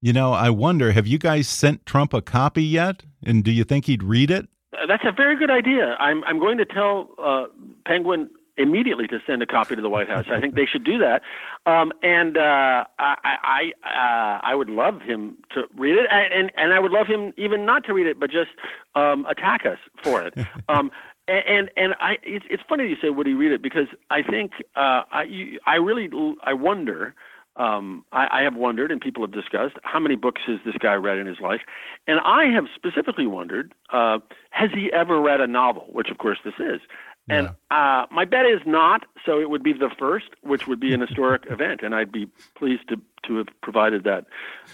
You 0.00 0.12
know, 0.12 0.32
I 0.32 0.50
wonder, 0.50 0.92
have 0.92 1.06
you 1.06 1.18
guys 1.18 1.48
sent 1.48 1.86
Trump 1.86 2.12
a 2.12 2.20
copy 2.20 2.64
yet? 2.64 3.04
And 3.24 3.44
do 3.44 3.52
you 3.52 3.62
think 3.62 3.84
he'd 3.84 4.02
read 4.02 4.30
it? 4.30 4.48
Uh, 4.72 4.86
that's 4.86 5.04
a 5.04 5.12
very 5.12 5.36
good 5.36 5.50
idea. 5.50 5.96
I'm 6.00 6.24
I'm 6.24 6.38
going 6.38 6.58
to 6.58 6.64
tell 6.64 7.10
uh, 7.22 7.44
Penguin 7.86 8.30
immediately 8.56 9.06
to 9.06 9.18
send 9.26 9.42
a 9.42 9.46
copy 9.46 9.76
to 9.76 9.82
the 9.82 9.88
White 9.88 10.08
House. 10.08 10.26
I 10.30 10.40
think 10.40 10.54
they 10.54 10.66
should 10.66 10.84
do 10.84 10.98
that. 10.98 11.22
Um, 11.66 11.92
and 12.02 12.36
uh, 12.36 12.84
I 12.98 13.16
I 13.44 13.72
uh, 13.84 14.40
I 14.42 14.54
would 14.54 14.68
love 14.68 15.00
him 15.02 15.36
to 15.52 15.62
read 15.76 15.96
it, 15.96 16.06
and 16.10 16.50
and 16.56 16.72
I 16.72 16.80
would 16.80 16.92
love 16.92 17.06
him 17.06 17.32
even 17.36 17.64
not 17.64 17.84
to 17.84 17.94
read 17.94 18.06
it, 18.06 18.18
but 18.18 18.30
just 18.30 18.50
um, 18.94 19.26
attack 19.26 19.64
us 19.66 19.78
for 20.02 20.22
it. 20.22 20.34
Um, 20.68 20.90
and 21.28 21.70
and 21.76 21.94
I 22.00 22.16
it's, 22.22 22.44
it's 22.50 22.62
funny 22.68 22.88
you 22.88 22.96
say 23.00 23.10
would 23.10 23.26
he 23.26 23.34
read 23.34 23.52
it 23.52 23.62
because 23.62 23.86
I 24.10 24.22
think 24.22 24.52
uh, 24.76 25.02
I 25.10 25.24
you, 25.28 25.60
I 25.66 25.76
really 25.76 26.08
I 26.42 26.54
wonder 26.54 27.14
um, 27.56 28.04
I, 28.12 28.40
I 28.40 28.42
have 28.42 28.54
wondered 28.56 28.90
and 28.90 29.00
people 29.00 29.22
have 29.22 29.32
discussed 29.32 29.76
how 29.82 30.00
many 30.00 30.16
books 30.16 30.40
has 30.46 30.58
this 30.64 30.74
guy 30.80 30.94
read 30.94 31.18
in 31.18 31.26
his 31.26 31.38
life, 31.40 31.60
and 32.06 32.18
I 32.24 32.46
have 32.46 32.64
specifically 32.74 33.26
wondered 33.26 33.74
uh, 33.92 34.18
has 34.50 34.70
he 34.74 34.90
ever 34.92 35.20
read 35.20 35.40
a 35.40 35.46
novel, 35.46 35.88
which 35.92 36.08
of 36.10 36.18
course 36.18 36.38
this 36.44 36.54
is. 36.58 36.80
And 37.28 37.50
yeah. 37.70 38.02
uh, 38.02 38.06
my 38.10 38.24
bet 38.24 38.46
is 38.46 38.60
not, 38.66 39.04
so 39.24 39.40
it 39.40 39.48
would 39.48 39.62
be 39.62 39.72
the 39.72 39.90
first, 39.96 40.26
which 40.42 40.66
would 40.66 40.80
be 40.80 40.92
an 40.92 41.00
historic 41.00 41.44
event, 41.50 41.82
and 41.82 41.94
I'd 41.94 42.10
be 42.10 42.26
pleased 42.56 42.88
to 42.88 42.96
to 43.28 43.36
have 43.36 43.46
provided 43.62 44.04
that 44.04 44.24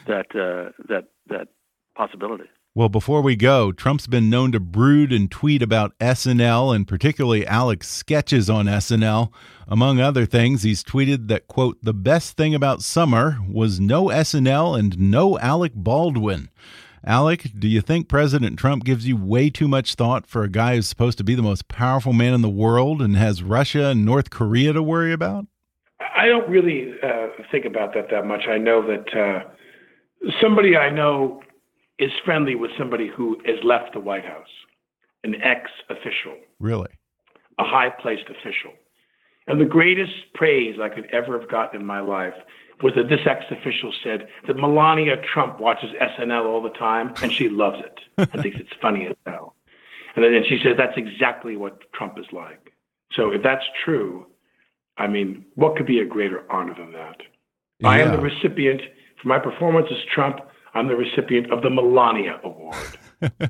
that 0.07 0.35
uh, 0.35 0.73
that 0.89 1.09
that 1.29 1.49
possibility. 1.95 2.49
Well, 2.79 2.88
before 2.88 3.23
we 3.23 3.35
go, 3.35 3.73
Trump's 3.73 4.07
been 4.07 4.31
known 4.31 4.53
to 4.53 4.61
brood 4.61 5.12
and 5.12 5.29
tweet 5.29 5.62
about 5.62 5.99
SNL 5.99 6.73
and 6.73 6.87
particularly 6.87 7.45
Alec's 7.45 7.88
sketches 7.88 8.49
on 8.49 8.67
SNL. 8.67 9.33
Among 9.67 9.99
other 9.99 10.25
things, 10.25 10.62
he's 10.62 10.85
tweeted 10.85 11.27
that, 11.27 11.49
quote, 11.49 11.77
the 11.83 11.93
best 11.93 12.37
thing 12.37 12.55
about 12.55 12.83
summer 12.83 13.38
was 13.51 13.81
no 13.81 14.05
SNL 14.05 14.79
and 14.79 14.97
no 14.97 15.41
Alec 15.41 15.72
Baldwin. 15.74 16.51
Alec, 17.05 17.49
do 17.59 17.66
you 17.66 17.81
think 17.81 18.09
President 18.09 18.57
Trump 18.57 18.85
gives 18.85 19.09
you 19.09 19.16
way 19.16 19.51
too 19.51 19.66
much 19.66 19.97
thought 19.97 20.24
for 20.24 20.45
a 20.45 20.49
guy 20.49 20.76
who's 20.76 20.87
supposed 20.87 21.18
to 21.18 21.24
be 21.24 21.35
the 21.35 21.43
most 21.43 21.66
powerful 21.66 22.12
man 22.12 22.33
in 22.33 22.43
the 22.43 22.49
world 22.49 23.03
and 23.03 23.16
has 23.16 23.43
Russia 23.43 23.87
and 23.87 24.05
North 24.05 24.31
Korea 24.31 24.72
to 24.72 24.85
worry 24.85 25.12
about? 25.12 25.47
I 26.16 26.26
don't 26.29 26.49
really 26.49 26.93
uh, 27.03 27.26
think 27.51 27.64
about 27.64 27.95
that 27.95 28.11
that 28.12 28.24
much. 28.24 28.43
I 28.49 28.57
know 28.57 28.87
that 28.87 29.18
uh, 29.18 30.31
somebody 30.41 30.76
I 30.76 30.91
know 30.91 31.43
is 31.99 32.12
friendly 32.24 32.55
with 32.55 32.70
somebody 32.78 33.09
who 33.09 33.38
has 33.44 33.57
left 33.64 33.92
the 33.92 34.01
White 34.01 34.24
House, 34.24 34.49
an 35.24 35.34
ex 35.42 35.70
official. 35.90 36.36
Really? 36.61 36.90
A 37.59 37.64
high 37.64 37.90
placed 37.90 38.28
official. 38.28 38.72
And 39.46 39.61
the 39.61 39.64
greatest 39.64 40.12
praise 40.34 40.78
I 40.80 40.88
could 40.88 41.07
ever 41.12 41.38
have 41.38 41.51
gotten 41.51 41.80
in 41.80 41.86
my 41.86 42.01
life 42.01 42.34
was 42.82 42.92
that 42.94 43.09
this 43.09 43.20
ex 43.26 43.44
official 43.51 43.92
said 44.05 44.28
that 44.46 44.57
Melania 44.57 45.16
Trump 45.32 45.59
watches 45.59 45.90
SNL 46.01 46.44
all 46.44 46.62
the 46.62 46.68
time 46.70 47.14
and 47.22 47.32
she 47.32 47.49
loves 47.49 47.78
it 47.80 47.99
and 48.32 48.42
thinks 48.42 48.59
it's 48.61 48.72
funny 48.80 49.07
as 49.07 49.16
hell. 49.26 49.55
And 50.14 50.24
then 50.24 50.44
she 50.49 50.59
says 50.62 50.74
that's 50.76 50.96
exactly 50.96 51.57
what 51.57 51.92
Trump 51.92 52.18
is 52.18 52.26
like. 52.32 52.72
So 53.12 53.30
if 53.30 53.42
that's 53.42 53.64
true, 53.84 54.26
I 54.96 55.07
mean, 55.07 55.44
what 55.55 55.76
could 55.76 55.86
be 55.86 56.01
a 56.01 56.05
greater 56.05 56.51
honor 56.53 56.74
than 56.74 56.92
that? 56.92 57.16
Yeah. 57.80 57.88
I 57.88 57.99
am 58.01 58.12
the 58.12 58.22
recipient 58.22 58.82
for 59.20 59.28
my 59.28 59.38
performance 59.38 59.86
as 59.90 59.99
Trump 60.12 60.40
I'm 60.79 60.87
the 60.87 60.95
recipient 60.95 61.51
of 61.51 61.62
the 61.62 61.70
Melania 61.70 62.39
Award. 62.45 62.76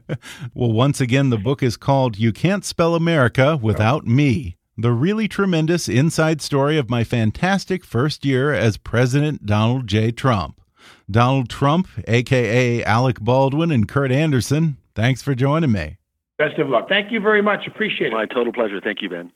well, 0.55 0.73
once 0.73 0.99
again, 0.99 1.29
the 1.29 1.37
book 1.37 1.63
is 1.63 1.77
called 1.77 2.19
You 2.19 2.33
Can't 2.33 2.65
Spell 2.65 2.95
America 2.95 3.59
Without 3.61 4.07
Me 4.07 4.57
The 4.79 4.93
Really 4.93 5.29
Tremendous 5.29 5.91
Inside 5.91 6.41
Story 6.41 6.79
of 6.79 6.89
My 6.89 7.05
Fantastic 7.05 7.85
First 7.85 8.25
Year 8.25 8.55
as 8.55 8.79
President 8.79 9.45
Donald 9.45 9.87
J. 9.87 10.11
Trump. 10.11 10.63
Donald 11.11 11.51
Trump, 11.51 11.89
aka 12.07 12.83
Alec 12.85 13.21
Baldwin 13.21 13.71
and 13.71 13.87
Kurt 13.87 14.11
Andersen, 14.11 14.79
thanks 14.95 15.21
for 15.21 15.35
joining 15.35 15.73
me. 15.73 15.99
Best 16.39 16.59
of 16.59 16.71
luck. 16.71 16.89
Thank 16.89 17.13
you 17.13 17.21
very 17.21 17.43
much. 17.43 17.67
Appreciate 17.67 18.07
it. 18.07 18.15
My 18.15 18.25
total 18.25 18.55
pleasure. 18.55 18.81
Thank 18.81 19.03
you, 19.03 19.11
Ben. 19.11 19.31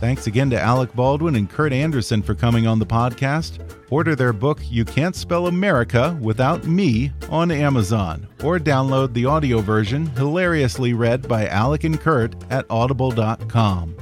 Thanks 0.00 0.26
again 0.26 0.50
to 0.50 0.60
Alec 0.60 0.92
Baldwin 0.92 1.36
and 1.36 1.48
Kurt 1.48 1.72
Andersen 1.72 2.20
for 2.20 2.34
coming 2.34 2.66
on 2.66 2.80
the 2.80 2.86
podcast. 2.86 3.63
Order 3.94 4.16
their 4.16 4.32
book, 4.32 4.58
You 4.64 4.84
Can't 4.84 5.14
Spell 5.14 5.46
America 5.46 6.18
Without 6.20 6.66
Me, 6.66 7.12
on 7.30 7.52
Amazon, 7.52 8.26
or 8.42 8.58
download 8.58 9.12
the 9.12 9.24
audio 9.24 9.60
version, 9.60 10.06
hilariously 10.16 10.94
read 10.94 11.28
by 11.28 11.46
Alec 11.46 11.84
and 11.84 12.00
Kurt, 12.00 12.34
at 12.50 12.66
audible.com. 12.68 13.94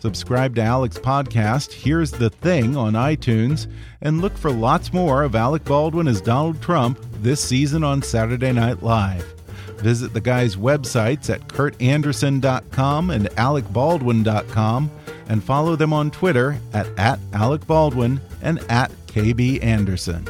Subscribe 0.00 0.54
to 0.54 0.62
Alec's 0.62 0.98
podcast, 0.98 1.74
Here's 1.74 2.10
the 2.10 2.30
Thing, 2.30 2.74
on 2.74 2.94
iTunes, 2.94 3.66
and 4.00 4.22
look 4.22 4.34
for 4.34 4.50
lots 4.50 4.94
more 4.94 5.22
of 5.24 5.34
Alec 5.34 5.64
Baldwin 5.64 6.08
as 6.08 6.22
Donald 6.22 6.62
Trump 6.62 6.98
this 7.20 7.44
season 7.44 7.84
on 7.84 8.00
Saturday 8.00 8.52
Night 8.52 8.82
Live. 8.82 9.30
Visit 9.76 10.14
the 10.14 10.22
guy's 10.22 10.56
websites 10.56 11.28
at 11.28 11.46
kurtandersen.com 11.48 13.10
and 13.10 13.26
alecbaldwin.com 13.32 14.90
and 15.28 15.44
follow 15.44 15.76
them 15.76 15.92
on 15.92 16.10
Twitter 16.10 16.58
at, 16.72 16.86
at 16.98 17.18
Alec 17.34 17.66
Baldwin 17.66 18.22
and 18.40 18.58
at 18.70 18.90
KB 19.14 19.62
Andersen. 19.62 20.26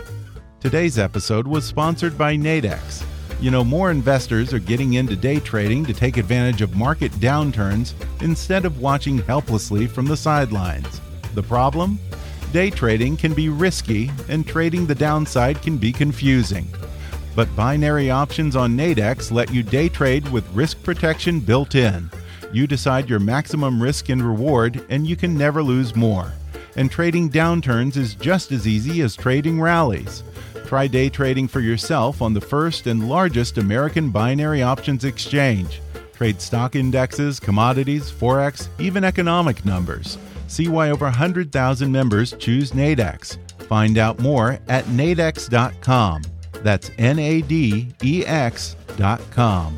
Today's 0.61 0.99
episode 0.99 1.47
was 1.47 1.65
sponsored 1.65 2.19
by 2.19 2.37
Nadex. 2.37 3.03
You 3.41 3.51
know, 3.51 3.65
more 3.65 3.91
investors 3.91 4.53
are 4.53 4.59
getting 4.59 4.93
into 4.95 5.17
day 5.17 5.41
trading 5.41 5.87
to 5.87 5.95
take 5.95 6.19
advantage 6.19 6.61
of 6.61 6.77
market 6.77 7.11
downturns 7.13 7.95
instead 8.21 8.67
of 8.67 8.81
watching 8.83 9.17
helplessly 9.17 9.87
from 9.87 10.05
the 10.05 10.19
sidelines. 10.19 11.01
The 11.33 11.43
problem? 11.43 11.99
Day 12.53 12.69
trading 12.69 13.17
can 13.17 13.33
be 13.33 13.49
risky 13.49 14.11
and 14.29 14.47
trading 14.47 14.85
the 14.85 14.95
downside 14.95 15.63
can 15.63 15.79
be 15.79 15.91
confusing. 15.91 16.69
But 17.35 17.57
binary 17.57 18.11
options 18.11 18.55
on 18.55 18.77
Nadex 18.77 19.33
let 19.33 19.51
you 19.51 19.63
day 19.63 19.89
trade 19.89 20.29
with 20.29 20.47
risk 20.53 20.83
protection 20.83 21.41
built 21.41 21.75
in. 21.75 22.11
You 22.53 22.67
decide 22.67 23.09
your 23.09 23.19
maximum 23.19 23.83
risk 23.83 24.11
and 24.11 24.23
reward, 24.23 24.85
and 24.91 25.07
you 25.07 25.17
can 25.17 25.39
never 25.39 25.63
lose 25.63 25.97
more. 25.97 26.35
And 26.77 26.91
trading 26.91 27.31
downturns 27.31 27.97
is 27.97 28.15
just 28.15 28.53
as 28.53 28.67
easy 28.67 29.01
as 29.03 29.17
trading 29.17 29.61
rallies. 29.61 30.23
Try 30.67 30.87
day 30.87 31.09
trading 31.09 31.47
for 31.47 31.61
yourself 31.61 32.23
on 32.23 32.35
the 32.35 32.41
first 32.41 32.87
and 32.87 33.09
largest 33.09 33.59
American 33.59 34.11
binary 34.11 34.63
options 34.63 35.05
exchange. 35.05 35.81
Trade 36.15 36.41
stock 36.41 36.75
indexes, 36.77 37.39
commodities, 37.39 38.11
forex, 38.11 38.69
even 38.79 39.05
economic 39.05 39.65
numbers. 39.65 40.19
See 40.49 40.69
why 40.69 40.91
over 40.91 41.05
100,000 41.05 41.91
members 41.91 42.33
choose 42.39 42.73
Nadex. 42.73 43.39
Find 43.65 43.99
out 43.99 44.19
more 44.21 44.59
at 44.69 44.85
nadex.com. 44.87 46.23
That's 46.63 46.91
N 46.99 47.19
A 47.19 47.43
D 47.43 47.89
E 48.03 48.25
X.com. 48.25 49.77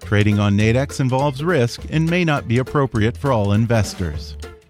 Trading 0.00 0.38
on 0.38 0.56
Nadex 0.56 1.00
involves 1.00 1.42
risk 1.42 1.82
and 1.90 2.08
may 2.08 2.24
not 2.24 2.48
be 2.48 2.58
appropriate 2.58 3.16
for 3.16 3.32
all 3.32 3.52
investors. 3.52 4.36